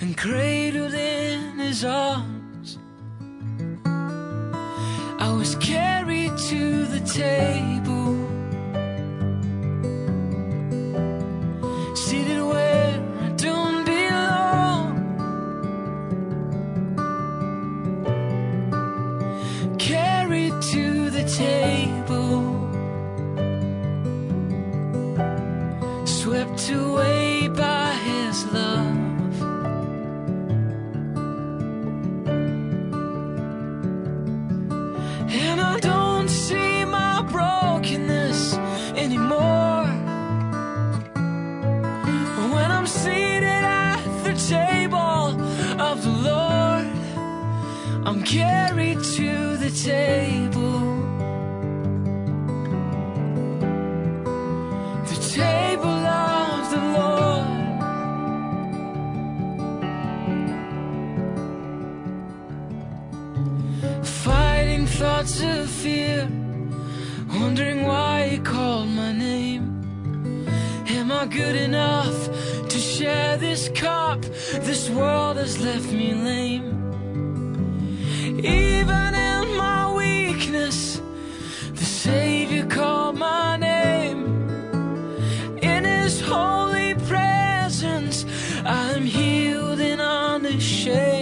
[0.00, 2.37] And cradled in his arms.
[5.28, 8.16] I was carried to the table.
[11.94, 14.88] Seated where I don't belong.
[19.78, 22.38] Carried to the table.
[26.06, 27.17] Swept away
[48.28, 50.80] carry to the table.
[55.10, 57.48] The table of the Lord.
[64.04, 66.28] Fighting thoughts of fear.
[67.30, 69.64] Wondering why he called my name.
[70.88, 72.28] Am I good enough
[72.68, 74.20] to share this cup?
[74.68, 76.77] This world has left me lame.
[78.48, 81.02] Even in my weakness
[81.74, 84.22] The Savior called my name.
[85.62, 88.24] In His holy presence
[88.64, 91.17] I am healed and unashamed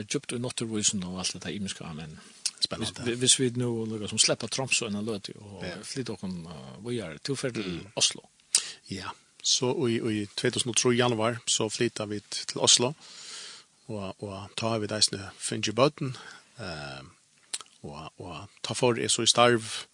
[0.00, 2.18] er djupt og naturvisen og alt det der imiska, men
[2.60, 3.16] spennende.
[3.16, 6.36] Hvis vi nå lukker som slipper Tromsø enn løt og flytter okken
[6.84, 8.24] vågjere, tilferd til Oslo.
[8.90, 12.92] Ja, så i, i 2003 januar så flyttar vi til Oslo,
[13.88, 16.16] og, og tar vi deisne finner bøten,
[16.58, 17.00] eh,
[17.82, 19.86] og, og tar for er så i starv,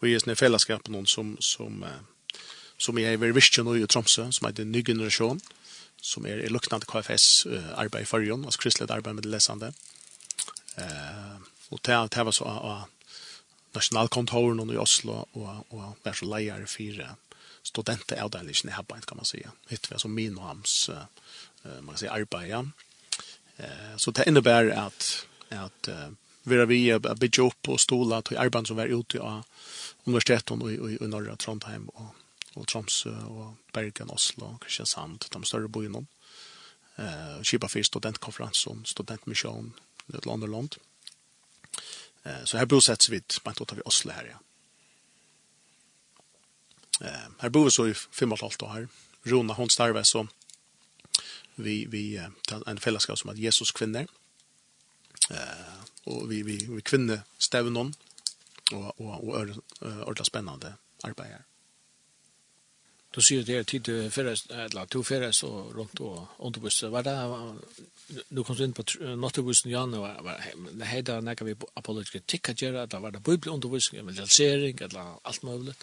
[0.00, 1.82] og i sånne fellesskap noen som, som,
[2.78, 5.61] som jeg er virkelig nå i Tromsø, som heter Ny Generasjon, mm
[6.02, 9.72] som er, er luknande KFS uh, arbeid i fargen, altså kristelig arbeid med det lesende.
[10.76, 11.36] Eh,
[11.70, 12.88] og det, det var så av
[13.76, 17.14] nasjonalkontoren i Oslo, og, og var så leier fire
[17.62, 19.42] studenter av det, ikke nærbeid, kan man si.
[19.70, 21.06] Hitt var så min og hans, uh,
[21.80, 22.50] man kan si, arbeid.
[22.50, 22.64] Ja.
[23.56, 26.08] Eh, så det innebär at, at uh,
[26.42, 29.44] vi har vi bygget opp og stola til arbeid som var ute av
[30.04, 32.10] universiteten i, i, i Norra Trondheim og
[32.54, 36.06] og Tromsø og Bergen, Oslo og Kristiansand, de større byene.
[36.96, 39.72] Eh, Kipa för studentkonferansen, studentmission,
[40.14, 40.76] ett land och land.
[42.22, 44.38] Eh, så här bosätts vi på ett vi Oslo här, ja.
[47.06, 48.88] Eh, här bor vi så i fem og et halvt år.
[49.22, 50.26] Rona, hon starver så
[51.54, 54.06] vi, vi tar en fellesskap som att Jesus kvinnor.
[55.30, 57.92] Eh, och vi, vi, vi kvinnor stävnar og,
[58.72, 59.48] och, og, och, och,
[59.80, 60.18] och, och,
[61.02, 61.51] och, och,
[63.12, 66.80] Du sier det er tid til ferdes, eller to ferdes og rundt og underbuss.
[66.88, 67.16] Var det,
[68.32, 68.86] nu kom inn på
[69.20, 70.40] nattebussen i januar, var
[70.70, 75.44] det heida nekka vi apologiske tikka gjerra, eller var det bibel underbuss, evangelisering, eller alt
[75.44, 75.76] mulig?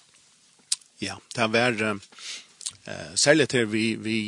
[1.03, 4.19] Ja, det var uh, særlig til vi, vi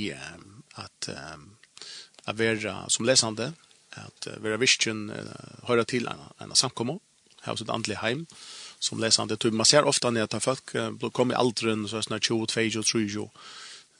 [0.78, 3.54] at uh, være som lesande,
[3.97, 7.02] at uh, være virkjen, uh, høyre til en, en samkommer,
[7.41, 10.65] her hos et andelig heim, uh, som läsande typ man ser ofta när att folk
[11.11, 13.29] kommer aldrig så såna 22 22 23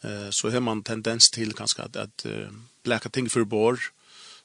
[0.01, 2.25] eh så har man tendens till kanske att att
[2.84, 3.79] bläka ting för bor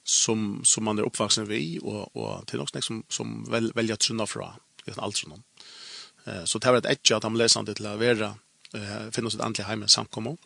[0.04, 4.26] som som man är uppvuxen vid och och till också som som väl välja trunna
[4.26, 5.46] fra i allt sånt.
[6.24, 8.34] Eh så det var ett edge att de läsande till att vara
[8.74, 10.36] eh finnas ett andligt hem samkomma.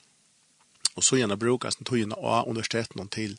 [0.94, 3.36] Och så gärna brukas den tojna av universiteten till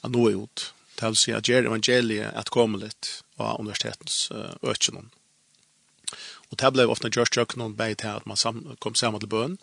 [0.00, 0.74] att nå ut.
[0.94, 4.70] Det vill säga att göra evangeliet att komma lite av universitetens uh,
[6.48, 9.28] Och det blev ofta just jag någon bait här att man sam kom samman till
[9.28, 9.58] bön.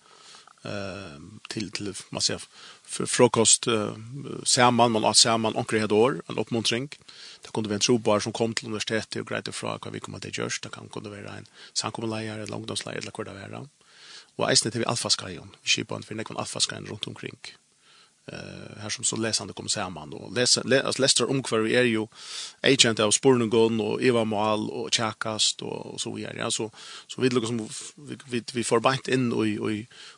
[0.64, 2.42] Ehm till till man ser
[2.84, 3.96] för frukost uh,
[4.44, 6.90] samman man åt samman och det år en uppmuntring.
[7.42, 10.20] Det kunde vara en trobar som kom till universitetet och grejade fra hva vi kommer
[10.20, 13.68] til gjørs det kan kunde vara en samkommeleier eller ungdomsleier eller hva det var
[14.38, 15.52] og eisne til vi alfaskajon.
[15.64, 17.38] Vi skipa en for nekvann alfaskajon rundt omkring
[18.32, 20.32] eh här som så läsande kommer samman man då.
[20.36, 22.08] Läs lästar om kvar är ju
[22.62, 26.38] agent av Spornungon och Eva Mal och Chakast och, så vidare.
[26.38, 26.72] Ja så
[27.08, 29.72] så vi liksom vi vi, vi får bant in och och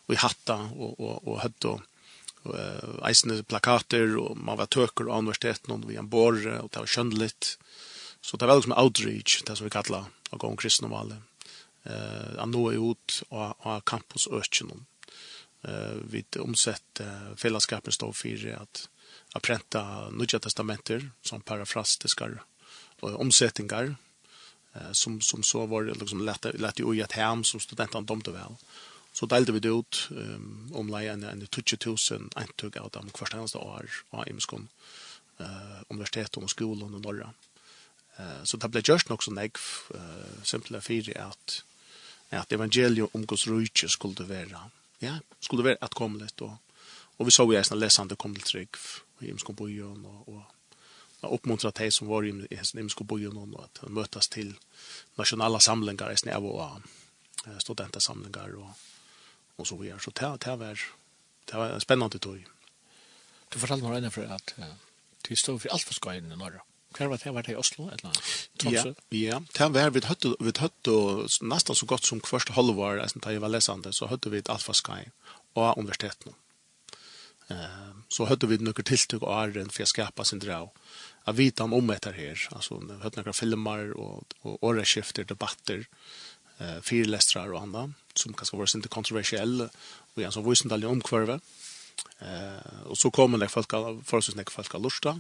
[0.06, 1.82] och hatta och och och hött och
[3.08, 6.86] eisne plakater och man var töker av universiteten och vi en borre och det var
[6.86, 7.60] skönligt
[8.22, 11.18] så det var liksom outreach det som vi kallar av gång kristna valet.
[11.84, 14.86] Eh uh, att nå ut och av campus öknen
[15.68, 17.02] eh vid omsett
[17.36, 18.90] fällskapen står för att
[19.34, 22.30] att pränta Nya testamenter som parafrastiska
[23.00, 23.96] omsättningar
[24.74, 28.32] eh som som så var det liksom lätt lätt ju att hem som studenten dömde
[28.32, 28.56] väl.
[29.12, 33.60] Så delade vi det ut um, om lejen en 20000 antog av dem kvarstans nästa
[33.60, 34.68] år av Imskon
[35.40, 37.34] eh universitet och skolan och norra.
[38.18, 39.56] Eh så det blev just nog så nägg
[39.94, 41.64] eh simpelt fyra att
[42.30, 44.70] att evangelium om Guds rike skulle vara
[45.06, 46.58] ja, skulle være at komme litt, og,
[47.18, 48.82] og vi så jo eisne lesende kom til trygg
[49.24, 50.82] i Imsko Bojon, og, og,
[51.22, 52.34] og oppmuntra de som var i
[52.82, 54.54] Imsko Bojon, og at de møtes til
[55.20, 56.82] nasjonale samlinger, eisne av og
[57.62, 58.74] studentesamlinger, og,
[59.58, 60.00] og så videre.
[60.00, 60.86] Så det, det, var,
[61.52, 62.42] det var en spennende tog.
[63.54, 64.56] Du fortalte meg for at
[65.26, 66.62] du stod for alt for skøyene i Norge.
[66.96, 67.34] Hver var det?
[67.36, 67.90] Var det i Oslo?
[67.92, 68.22] Eller
[68.62, 68.94] Tromsø?
[69.12, 69.40] Ja, ja.
[69.58, 70.96] Det var vi høtte, vi høtte
[71.44, 74.74] nesten så godt som første halvår, da jeg var lesende, så høtte vi et Alfa
[74.74, 75.04] Sky
[75.56, 76.36] og universiteten.
[77.52, 80.72] Eh, så høtte vi noen tiltak og æren for å skapa sin drav.
[81.26, 82.40] Jeg vet om om etter her.
[82.56, 85.86] Altså, vi høtte noen filmer og, og åreskifter, debatter,
[86.60, 89.70] eh, firelestrar og andre, som kanskje var sin kontroversielle,
[90.14, 91.40] og igjen som visendalje omkvarve.
[92.22, 95.16] Eh, og så kom det folk, forholdsvis nek folk av lusta,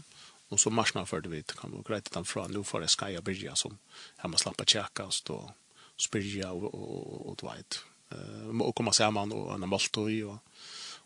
[0.49, 3.55] Och så marknadsförde vi kan man grejta den från nu för det ska jag börja
[3.55, 3.77] som
[4.23, 5.53] man slappa checka och stå
[5.97, 7.79] spyrja och och och vet.
[8.11, 10.37] Eh och komma samman och en maltoj och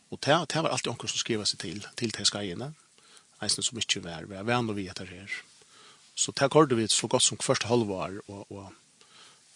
[0.09, 2.73] och det det var alltid onkel som skrev sig till till till skajene.
[3.41, 4.25] Nästan så mycket väl.
[4.25, 5.31] Vi är ändå vi det här.
[6.15, 8.71] Så det körde vi så gott som första halvår och och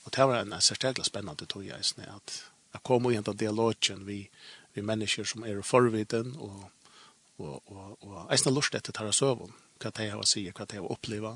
[0.03, 4.05] och det var en särskilt spännande tog jag snä att jag kom och hämtade dialogen
[4.05, 4.29] vi
[4.73, 6.63] vi människor som är förviten och
[7.35, 9.11] och och och är snällt lustigt att ta
[9.83, 11.35] hva de har å si, hva de har å oppleve.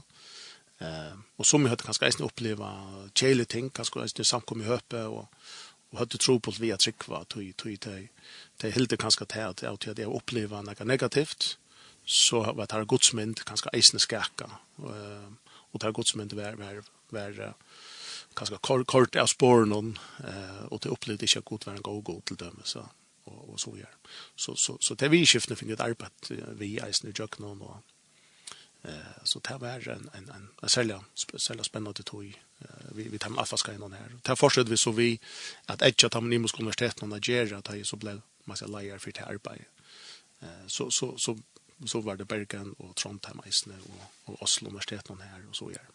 [0.84, 2.72] Eh, og som vi hørte kanskje eisen oppleve
[3.18, 5.28] kjæle ting, kanskje eisen samkom i høpe, og,
[5.92, 8.28] og hørte tro på via trykva, tog, tog, tog,
[8.62, 11.56] det hilde kanskje til at jeg til å oppleve noe negativt,
[12.08, 14.48] så var det godsmynd kanskje eisen skakka,
[14.80, 14.94] og,
[15.74, 17.42] og det godsmynd var, var, var,
[18.38, 19.74] kanskje kort, kort av spåren
[20.24, 22.86] eh, og det opplevde ikke godt være var en god god til dømme, så
[23.28, 23.94] og, og så gjør.
[24.36, 27.94] Så, så, så det vi i skiftene finner et arbeid vi eisen i jøkkenen og,
[28.88, 31.04] Eh så det var en en en en sälja
[31.38, 32.44] sälja spännande toj.
[32.92, 34.12] Vi vi tar alfa ska innan här.
[34.22, 35.20] Det fortsätter vi så vi
[35.66, 39.26] att ett av Tamnimus universitet och Nigeria att ju så blev massa layer för det
[39.26, 39.66] arbete.
[40.40, 41.38] Eh så så så
[41.86, 45.72] så var det Bergen och Trondheim isne og, og Oslo universitet och här och så
[45.72, 45.88] gör.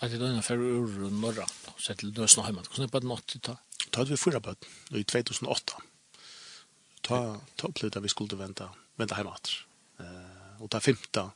[0.00, 1.46] Att det då för ur norra
[1.78, 2.62] så till dösna hemma.
[2.62, 3.56] Kunde på något ta.
[3.90, 4.54] Ta vi förra på
[4.90, 5.82] i 2008.
[7.00, 9.50] Ta ta upplevde vi skulle vänta vänta hemåt.
[9.98, 11.30] Eh och ta femta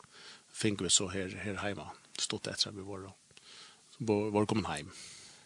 [0.53, 3.15] fick vi så här här hemma stått så vi var då
[3.99, 4.91] var, var kom hem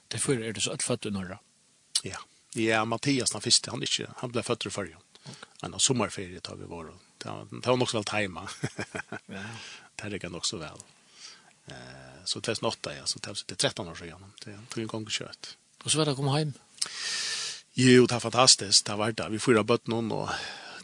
[0.09, 1.38] därför är det så att fatta norra.
[2.02, 2.18] Ja
[2.55, 4.96] ja Mattias den första han inte han blev född förr ju
[5.60, 6.84] han har sommarferie tar vi var
[7.62, 8.48] det var nog så väl tajma
[9.26, 9.42] ja.
[10.10, 10.78] Det kan också väl
[11.66, 15.90] eh så 2008 ja så det 13 år sedan det tog en gång kött och
[15.90, 16.52] så var det kom hem
[17.76, 18.86] Jo, det var fantastiskt.
[18.86, 19.28] Det var det.
[19.28, 20.30] Vi fyra bøtt noen, og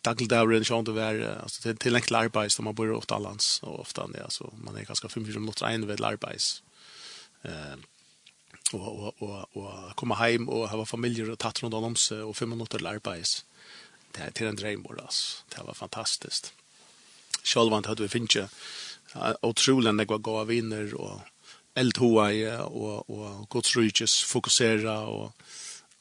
[0.02, 3.80] dagligdagen så inte altså alltså till en klar arbeid som man bor ofte allans och
[3.80, 6.40] ofta ja så man är ganska fire minutter inn vid arbeid.
[7.42, 7.76] Eh
[8.72, 12.36] och och och och komma hem och ha familjer och ta rundt om seg och
[12.36, 13.26] 5 minuter arbeid.
[14.12, 15.44] Det är til en drömbord alltså.
[15.48, 16.52] Det var fantastiskt.
[17.44, 18.48] Sjølvant hade vi finnje
[19.42, 21.20] utrolig enn jeg var gav vinner och
[21.74, 25.32] eldhoa och och godsrykjes rikes fokusera och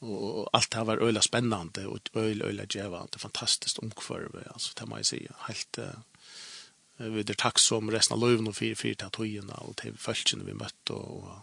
[0.00, 4.88] og alt det var øyla spennande og øyla øyla jävla det fantastiskt omkvarve altså, det
[4.88, 6.00] må jeg si, helt uh,
[7.00, 10.46] vi er takk som resten av løyven og och fyra til tatojerna og til fältchen
[10.46, 11.42] vi møtt og, og,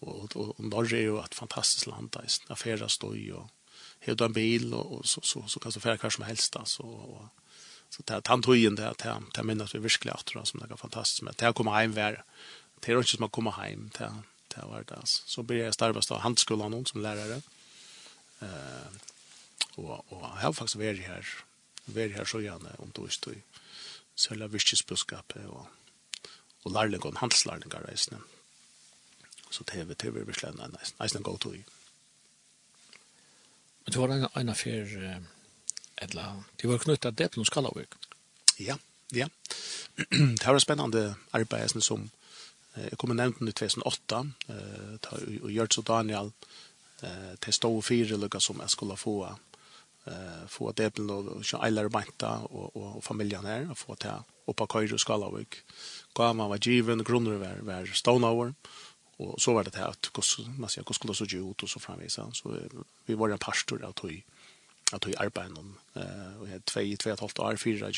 [0.00, 3.50] og, og, og Norge er jo et fantastisk land där affæra støy og
[4.06, 6.56] och du en bil og, og så så så kan du färra hver som helst
[6.56, 7.28] alltså og,
[7.90, 11.22] så där tantojen där där det, minnas vi verkligen vi virkelig at det er fantastisk,
[11.22, 12.22] men det er kommer hem vär
[12.80, 14.22] det er ikke som å komme komma det er
[14.54, 15.22] det var det alltså.
[15.26, 17.42] Så började jag starva stå handskolan som lärare.
[18.40, 18.88] Eh uh,
[19.74, 21.26] och och jag har faktiskt varit här.
[21.84, 23.30] Varit här så gärna om då just då.
[24.14, 25.66] Sälja virkesbudskap och
[26.62, 28.22] och lärlingar, handelslärlingar resten.
[29.50, 30.94] Så te vi beslänna nice.
[31.00, 31.50] Nice and go to.
[33.84, 35.24] Men det var en en affär
[35.96, 37.88] eller det var knutet det på Skalavik.
[38.56, 38.78] Ja,
[39.10, 39.28] ja.
[40.40, 42.10] det var spännande arbete som
[42.78, 44.20] Jeg kommer nevnt den i 2008,
[44.52, 46.32] eh, og Gjørts og Daniel,
[47.02, 49.14] eh, til stå og fire lukka som jeg skulle få,
[50.06, 54.94] eh, få debelen og eiler og beinta og familien her, og få til oppa køyre
[54.94, 55.62] og skalavik.
[56.14, 58.54] Gama var given, grunner var, var over,
[59.18, 60.10] og så var det til at
[60.58, 62.22] man sier, hvordan skulle det så ut og så framvisa.
[62.32, 62.68] Så
[63.06, 64.22] vi var en pastor av tog,
[64.92, 67.92] av tog arbeid, og jeg er tvei, tvei og et halvt år, fire,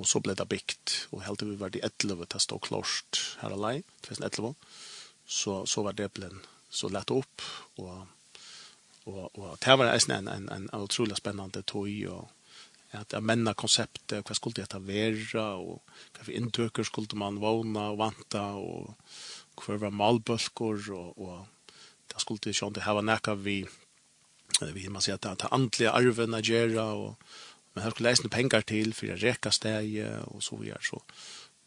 [0.00, 2.58] og så ble det bygd, og helt til vi var i Etlevo til å stå
[2.64, 4.54] klart her alene, 2011,
[5.26, 6.30] så, så var det ble
[6.72, 7.44] så lett opp,
[7.82, 8.06] og,
[9.04, 12.30] og, og det var en, en, en, en utrolig spennende tog, og
[12.92, 15.80] at jeg menna konseptet, hva skulle det være, og
[16.12, 21.78] hva for inntøker skulle man vågne og vante, og hva var malbølger, og, og
[22.12, 23.62] det skulle det skjønne, det her var nekka vi,
[24.76, 27.32] vi man sier, det er antlige arvene gjøre, og
[27.74, 31.02] men her skulle läsa pengar til för att räcka steg och så vidare Så,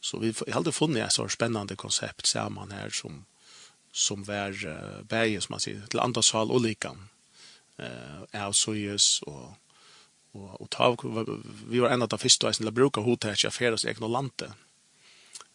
[0.02, 3.26] så vi har aldri funnit ett så koncept ser man här som,
[3.92, 6.96] som var uh, bæg, som man säger till andra sal och lika
[7.80, 9.58] eh Uh, så søyes och
[10.36, 10.96] och och ta,
[11.68, 14.52] vi var en av de første som brukte hodet til å oss egna landet.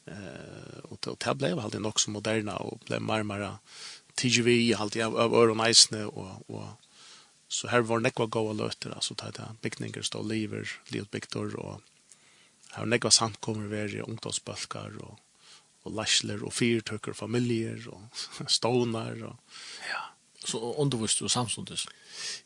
[0.06, 3.22] Eh, och och det blev alltid nok så moderne og ble mer
[4.74, 6.68] og alltid av, öron isne och och
[7.50, 11.80] Så här var nekva goa løter, alltså ta det bygninger, stå liver, livet byggtor och
[12.70, 15.18] här nekva samkommer veri ungdomsbalkar och
[15.82, 18.02] och lasler, och fyrtøkker, familjer och
[18.50, 19.36] stånar, och
[19.92, 20.02] ja.
[20.44, 21.86] Så undervist du samstundes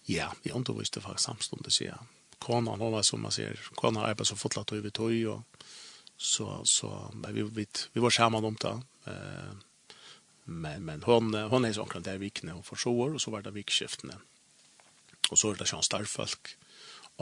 [0.05, 1.94] ja vi undervist faktisk samstundes ja
[2.39, 5.43] konan hon var som man ser konan arbetar så fotlat över toj och
[6.16, 9.52] så så vi vi vi var samman om det eh
[10.44, 13.43] men men hon hon är sån där vikne och för så år och så var
[13.43, 14.14] det vikskiftene
[15.30, 16.55] Og så er det sånn starfolk.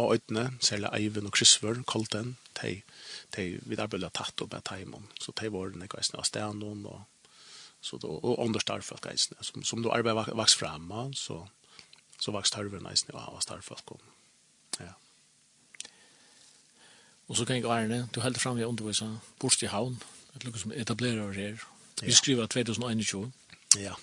[0.00, 2.78] Og øyne, særlig Eivind og Krisver, Kolten, de,
[3.36, 5.08] de, vi der ble tatt opp med teimen.
[5.20, 7.02] Så de var den ikke eisne av stenen, og,
[7.84, 9.36] så då, og andre starfolk eisne.
[9.44, 11.42] Som, som då arbeidet vaks fremme, så,
[12.18, 13.98] så vaks tarven eisne av starfolk.
[14.80, 14.94] Ja.
[17.28, 19.10] Og så kan gikk Arne, du heldt fram i undervisa,
[19.40, 20.00] bort i havn,
[20.36, 21.60] et lukke som etablerer her.
[22.02, 23.28] Vi skriver 2021.
[23.78, 23.94] Ja.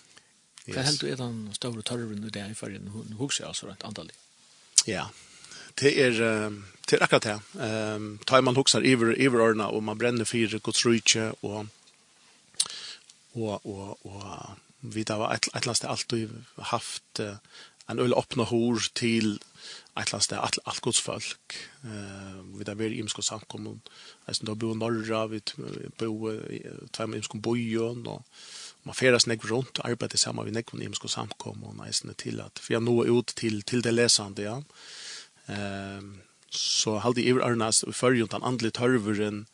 [0.73, 2.91] Hva heldur er den større tørven i det i fargen?
[2.93, 4.15] Hun hukser altså rent antallig.
[4.87, 5.07] Ja,
[5.79, 6.15] det er,
[6.89, 7.35] det er akkurat det.
[7.59, 11.67] Um, tar man hukser iver, iver årene, og man brenner fire godsrykje, og,
[13.35, 16.33] og, og, og vi da var et, et eller annet alltid
[16.71, 17.35] haft uh,
[17.89, 19.35] en øl åpne hår til
[19.99, 21.59] et eller annet sted, alt, alt gods folk.
[21.83, 23.81] Uh, vi da var i Imsko samkommun,
[24.27, 25.41] jeg synes da bo i Norra, vi
[25.99, 26.63] bor i
[27.19, 28.25] Imsko Bojon, og
[28.83, 32.41] man färdas nek runt och arbetar samman vid näck och nimsko samkom och nästan till
[32.41, 34.63] att för jag nå ut till till det läsande ja.
[35.45, 39.45] Ehm så hade i Arnas för ju den andligt hörveren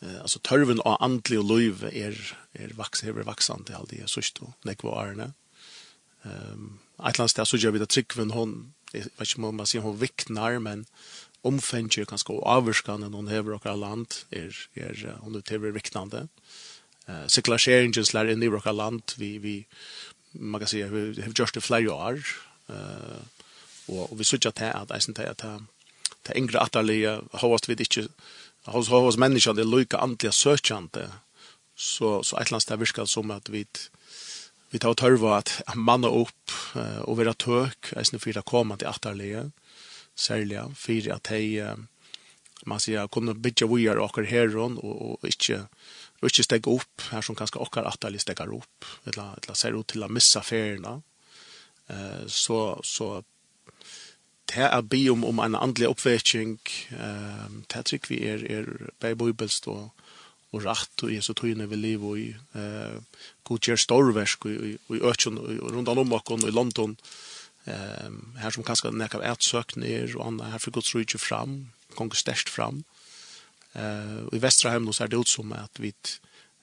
[0.00, 4.20] eh alltså törven av andlig och löv är är vax är vaxande hade det så
[4.40, 5.32] då nek var Arne.
[6.22, 9.80] Ehm Atlantis där så gör vi det trickven hon jag vet inte om man ser
[9.80, 10.86] hon vicknar men
[11.42, 16.28] omfänger kanske avskanna någon över och land är är hon det utöver vicknande
[17.10, 19.02] eh sekulariseringen lär in i vårt land.
[19.16, 19.66] Vi vi
[20.32, 22.22] man kan säga vi har just a flera år.
[22.68, 23.20] Eh
[23.90, 25.44] och vi såg att det att isen att
[26.22, 28.08] det yngre atterliga host vi inte
[28.64, 31.06] hos hos människan det lika antliga sökande
[31.76, 33.66] så så ett lands där viskar som att vi
[34.70, 36.50] vi tar törva att manna upp
[37.02, 39.50] och vara tök isen för att komma till atterliga
[40.14, 41.74] särliga för att hej
[42.64, 45.66] man ser kunna bitcha vi är och här och och inte
[46.20, 49.88] og ikke stegge opp, her som kanskje okkar atterlig stegger opp, eller, eller ser ut
[49.88, 50.98] til å missa ferierna,
[51.88, 53.14] eh, så, så
[54.50, 56.58] det er bi om, om en andelig oppvekking,
[56.96, 58.68] eh, det tror vi er, er
[59.00, 59.90] bare bibelst og,
[60.50, 62.28] og rett og Jesu tøyne vi lever i
[62.58, 66.96] eh, god gjør storversk og, og, i økken og rundt om og i London,
[67.70, 68.08] eh,
[68.42, 70.50] her som kanskje nek av etsøkner og andre.
[70.50, 72.84] her får Guds rydde fram, konger størst fram,
[73.72, 75.92] Eh i västra nå ser det ut som at vi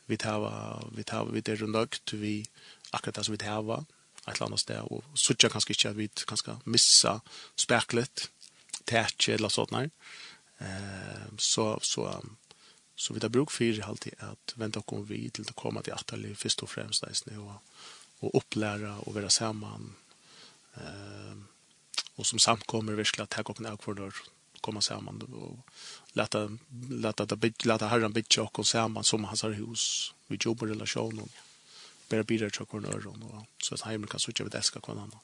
[0.07, 2.45] vi tar vi tar vi det runt vi
[2.91, 3.85] akkurat som vi tar
[4.27, 7.21] et eller annet sted och sådär kanskje ikke at vi kanske missa
[7.55, 8.29] spärklet
[8.85, 9.89] tætje eller sånt der.
[10.59, 12.21] Eh så så
[12.95, 15.93] så vi tar bruk för alltid att vänta och komma vid till til komma till
[15.93, 17.61] attalje först og og där og,
[18.19, 19.95] och och og och vara samman.
[20.75, 21.47] Ehm
[22.15, 25.59] och som samkommer virkelig at jeg ta upp komma samman och
[26.13, 26.57] låta
[26.89, 31.29] låta det bit låta herran bit chock och samman som hans hus vi jobbar relationen
[32.09, 35.19] bara bidra till kornör och så att hemma kan switcha vid eska kon annan.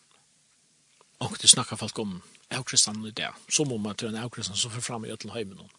[1.18, 4.72] Och det snackar folk om Aukristan i det så må man till en Aukristan som
[4.72, 5.70] för fram i Ötlheimen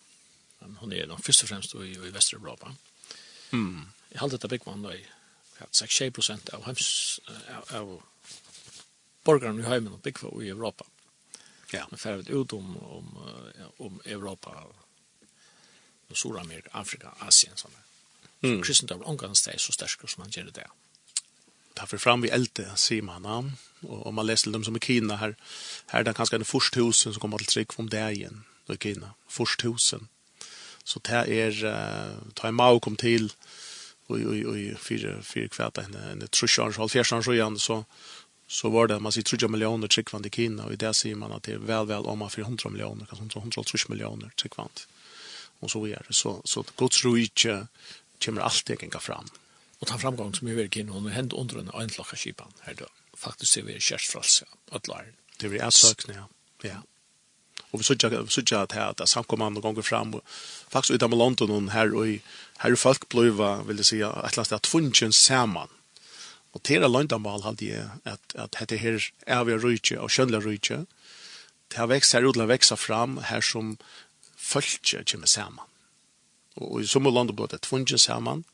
[0.79, 2.75] hon är då först och främst i, i västra Europa.
[3.53, 3.81] Mm.
[4.09, 5.07] Jag hade det big man då i
[5.59, 7.21] 6-7% av hems
[7.71, 8.03] av
[9.25, 10.85] borgarna i heimen och big i Europa.
[11.71, 11.87] Ja.
[11.91, 13.19] Men färdigt ut om, om,
[13.77, 14.65] om Europa,
[16.11, 17.75] och Sydamerika, Afrika, Asien, såna.
[18.43, 18.59] Mm.
[18.59, 20.69] Så kristendom är omgångast det så stärskare som man gör det.
[21.75, 23.53] Ta för fram vi älte, Simon man.
[23.81, 25.37] Och om man läser dem som i Kina här,
[25.87, 28.45] här är det kanske en försthusen som kommer till trycka från där igen.
[28.69, 30.09] i Kina, försthusen.
[30.85, 33.33] Så det är, ta en mau kom till,
[34.07, 37.85] och, och, och, fyra fyra, fyra kväta en henne trusjans, halvfjärsjans och igen, så
[38.55, 41.33] så var det, man sier 30 millioner tryggvand i Kina, og i det sier man
[41.35, 44.85] at det er vel, vel om man 400 millioner, kanskje 130 millioner tryggvand,
[45.59, 46.15] og så videre.
[46.15, 47.57] Så, så Guds rujtje
[48.23, 49.27] kommer alltid ikke fram.
[49.81, 52.87] Og ta framgang som vi virker nå, når hendt under en øynlokka kipan, her da,
[53.19, 55.11] faktisk ser vi kjærstfralse, ødlar.
[55.41, 56.31] Det blir ætsøkne, ja.
[56.63, 56.79] ja.
[57.73, 60.23] Og vi sørger at her, at samkommande ganger fram, og
[60.71, 62.07] faktisk utenfor London, her, og
[62.63, 65.19] her folk bløyva, vil jeg si, et eller annet sted, at funnskjøn
[66.55, 70.45] Og til er løndamal hadde jeg at, at dette her er vi rydtje og skjønner
[70.45, 70.85] rydtje.
[71.71, 73.75] Det har vekst her utla veksa fram her som
[74.39, 75.71] følge kommer saman.
[76.55, 78.45] Og, i sommer landet blir det saman,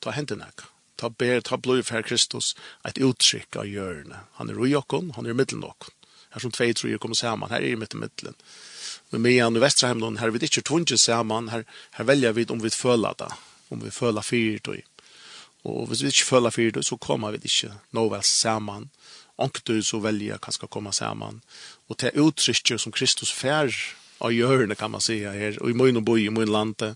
[0.00, 0.68] ta hendene ikke.
[1.00, 2.54] Ta ber, ta blod for Kristus,
[2.84, 4.26] et uttrykk av hjørne.
[4.36, 5.94] Han er roi okken, han er middelen okken.
[6.34, 8.36] Her som tvei tror jeg kommer saman, her er mitt i middelen.
[9.10, 11.48] Men med igjen i Vesterheimlån, her er vi ikke tvunget sammen.
[11.48, 11.64] her,
[11.96, 13.32] her velger vi om vi føler det,
[13.70, 14.76] om vi føler fyrt og
[15.68, 18.90] Og hvis vi ikke føler for det, så kommer vi ikke nå vel sammen.
[19.40, 21.40] Anktu så velger hva skal komme sammen.
[21.88, 23.72] Og til uttrykket som Kristus fær
[24.20, 26.94] av hjørnet, kan man si her, og i møyne boi, i møyne lande,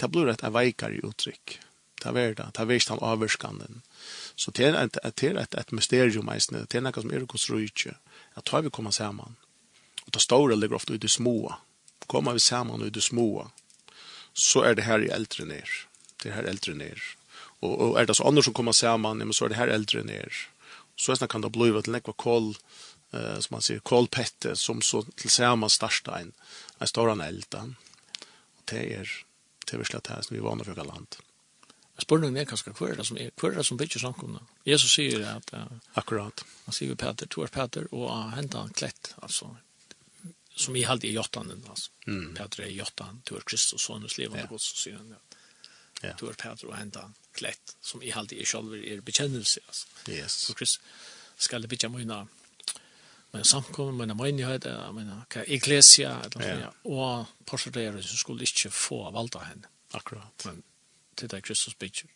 [0.00, 1.58] det blir et veikere uttrykk.
[1.98, 3.82] Det er det, det er han avvurskanden.
[4.36, 6.66] Så det er et, et, et, et mysterium, eisne.
[6.70, 7.96] det er noe som er hos rydtje,
[8.36, 9.36] at tar vi kommer sammen.
[10.06, 11.54] Og det store ligger ofte i det små.
[12.06, 13.50] Kommer vi sammen i det små,
[14.32, 15.68] så er det her i eldre ner,
[16.22, 17.17] Det er her eldre ned
[17.60, 20.02] och og er det så andre som kommer samman men så är det här eldre
[20.02, 20.32] ner
[20.96, 22.56] så nästan kan det bli vad läckva kol
[23.12, 26.32] eh som man säger kolpette som så tillsammans starta en
[26.78, 29.24] en stor eld och det är
[29.70, 31.16] det är slett här som vi vana för land
[31.98, 34.38] Jag spør mer kanskje hva er det som, er, hva er det som bygger samkomne?
[34.62, 35.64] Jesus sier at uh,
[35.98, 36.44] Akkurat.
[36.66, 39.48] Han sier Peter, to er Peter, og han hentet han klett, altså,
[40.54, 41.90] som i halde i jottanen, altså.
[42.06, 42.36] Mm.
[42.38, 44.46] Peter er jottan, to er Kristus, sånn, og slivet, ja.
[44.46, 45.18] og så sier han, ja.
[46.02, 46.14] Ja.
[46.20, 49.86] Du är Peter och hända klätt som i halde i själva er bekännelse alltså.
[50.08, 50.32] Yes.
[50.32, 50.80] Så Chris
[51.36, 52.28] ska det bitja mina
[53.30, 54.64] men samkommer mina menighet
[54.94, 56.72] mina eklesia eller ja.
[56.82, 59.66] och porträtter som skulle inte få valda henne.
[59.90, 60.44] Akkurat.
[60.44, 60.62] Men
[61.14, 62.08] det är Kristus bitcher.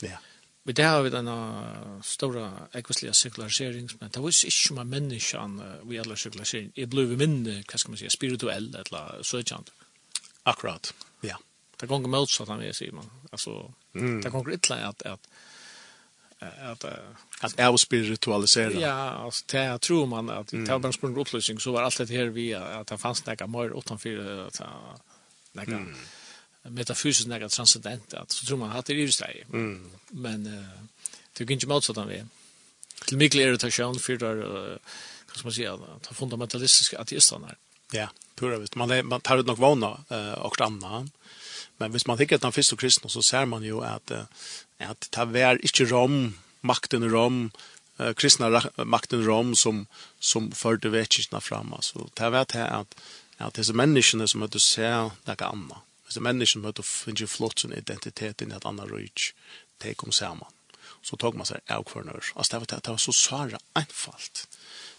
[0.00, 0.18] Ja.
[0.62, 5.66] Vi det har vi denne stora ekvislige sekularisering, men det var ikke som er menneskene
[5.86, 6.72] vi alle sekularisering.
[6.76, 9.70] Jeg ble mindre, hva skal man si, spirituell, eller søkjant.
[10.44, 10.90] Akkurat,
[11.22, 11.28] ja.
[11.28, 11.38] Yeah
[11.76, 14.20] det går mot så att han säger man alltså mm.
[14.20, 15.28] det går illa att att
[16.62, 16.84] att
[17.40, 18.72] att är spiritualisera.
[18.72, 20.68] Ja, alltså det tror man att i mm.
[20.68, 24.60] Tabernsprång upplösning så var allt det här vi att det fanns några mer utanför att
[25.52, 25.94] några mm.
[26.62, 29.42] metafysiskt några transcendent att så tror man att det är just det.
[29.52, 29.90] Mm.
[30.08, 30.64] Men uh,
[31.32, 32.24] det gick inte motsatt han vi.
[33.06, 34.76] Till mycket irritation för där uh,
[35.32, 37.54] kan man säga att fundamentalistiska ateisterna.
[37.92, 38.74] Ja, pura visst.
[38.74, 41.10] Man man tar ut nog vana eh och annat
[41.78, 44.10] Men hvis man tänker att han finns och kristna så ser man ju att
[44.78, 47.50] att ta vär inte rom makten i rom
[47.98, 49.86] eh, kristna makten i rom som
[50.18, 52.94] som förde väckelserna fram alltså det vär det att
[53.38, 55.78] att det är människorna som att se ser något annat.
[56.14, 59.32] Det människorna som att du flott sin identitet i ett annat rike.
[59.78, 60.52] Det kom samman
[61.02, 62.24] så tog man sig avkvarnör.
[62.34, 64.55] Alltså det var, det var så svara einfalt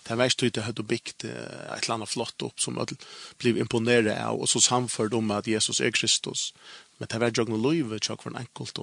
[0.08, 2.96] det er verst det at du bygd et eller annet flott opp som alle
[3.42, 6.54] blir imponeret av, og så samført om at Jesus er Kristus.
[6.98, 8.80] Men det var jo noe løyve til hver enkelt.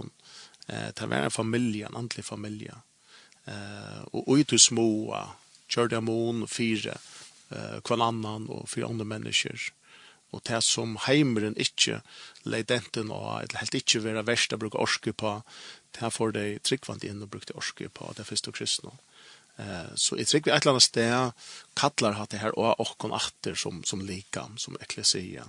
[0.68, 2.76] Det var en familie, en andelig familie.
[4.12, 5.16] Og ut i små,
[5.72, 6.98] kjør det mån, fire,
[7.48, 9.70] hver annan og fire andre mennesker.
[10.34, 12.01] Og det som heimeren ikke
[12.44, 15.38] leidenten og eller helt ikke være verst å bruke orske på,
[15.94, 18.96] det får de tryggvand inn og brukte orske på, det er først og kristne.
[19.56, 21.32] Eh så i trick vi ett annat sted
[21.74, 23.18] kallar hat det här och och kon
[23.55, 25.44] som som likan som eklesia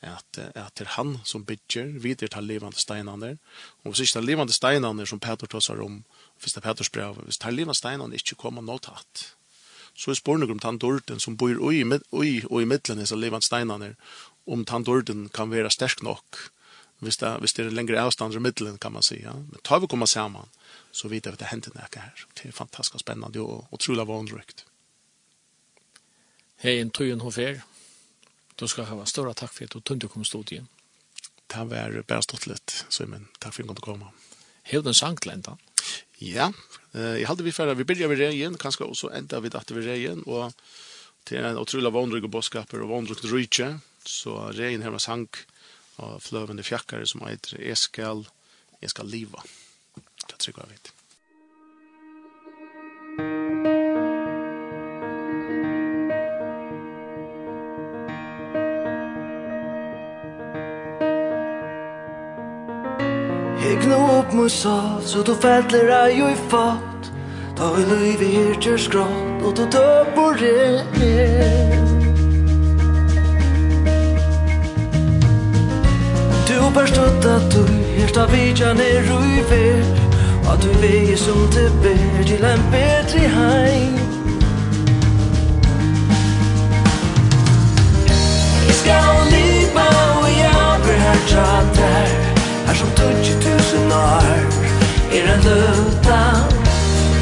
[0.00, 3.38] att att till han som bygger vidare till levande stenar
[3.82, 6.04] och så är levande stenar som Peter tar om
[6.38, 9.34] första Peters brev visst till levande stenar inte kommer något att
[9.94, 11.84] så är om tandorten som bor i
[12.26, 13.96] i och i mitten är så levande stenar
[14.44, 16.18] om tandorten kan vara stark nog
[16.98, 19.20] Hvis det, hvis det er lengre avstand i middelen, kan man si.
[19.22, 19.32] Ja?
[19.32, 20.48] Men tar vi komma samman
[20.90, 22.26] så vet vi at det hender noe här.
[22.34, 24.64] Det är fantastiskt spännande och otroligt vanrykt.
[26.56, 27.62] Hej, en tøyen hos her.
[28.56, 30.68] Du skal ha stora tack för at du tunde kom stod igjen.
[31.46, 33.28] Det var bare stått litt, Simon.
[33.38, 33.94] Tack för att du kom.
[33.94, 34.12] komma.
[34.62, 35.58] Helt en enda.
[36.18, 36.52] Ja,
[36.92, 37.76] eh, jag hade vi ferdig.
[37.76, 40.52] vi började ved rejen, kanske, och så ända vi att vi rejen, och
[41.24, 45.36] det är en utrolig vanrykt och boskaper och vanrykt rydtje, så rejen her med sank,
[45.98, 48.26] av fløvende fjakkare som heter «Jeg skal,
[48.82, 49.42] jeg skal liva.
[50.28, 50.92] Det tycker jag vet.
[63.58, 67.10] Hygna upp mot sal, så du fettler er jo i fat
[67.58, 71.97] Da vi løyve her til skrått, og du døp og
[76.68, 77.64] Du bestod at du
[78.04, 79.84] Efter vidjerne rui ved
[80.50, 83.94] Og du vei som det ber Til en bedre heim.
[88.66, 89.86] Jeg skal liva
[90.20, 92.06] og jeg vil her tjater
[92.66, 92.74] Her.
[92.74, 94.28] Som tutsi tusen år
[95.16, 96.20] Er en løta.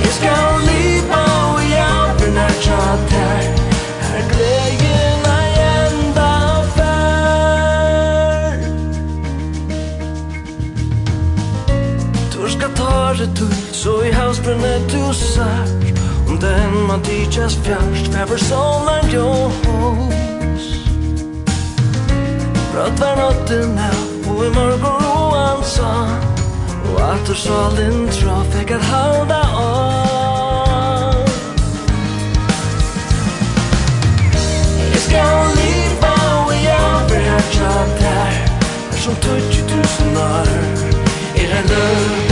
[0.02, 3.65] Jeg skal liva og jeg vil her tjater
[17.47, 20.86] alldeles fjärst Väver solen ljus
[22.73, 23.97] Brøtt var natten her
[24.28, 26.09] Og i morgen roan sa
[26.93, 31.28] Og at du sa lindra Fikk att halda av
[34.93, 36.14] Jeg skal liva
[36.47, 38.47] Og jeg blir hjärtat där
[38.90, 40.48] Som tusen år.
[41.36, 42.26] Er en lugnt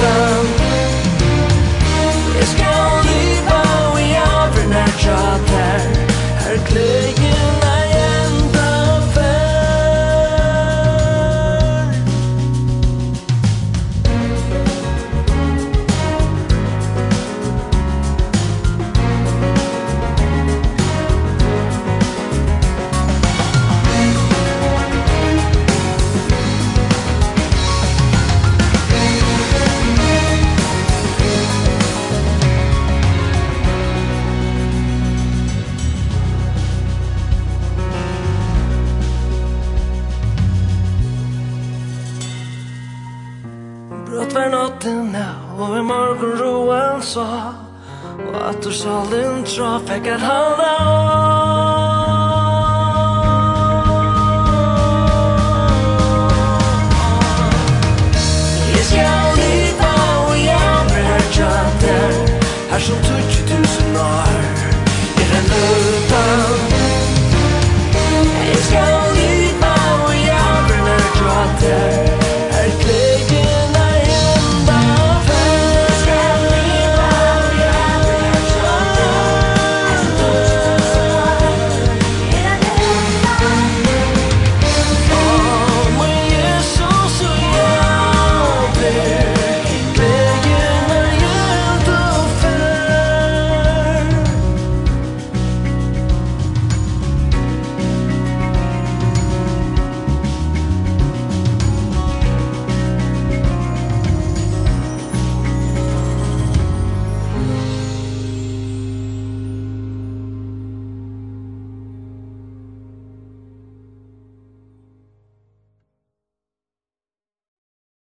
[50.05, 50.44] got home.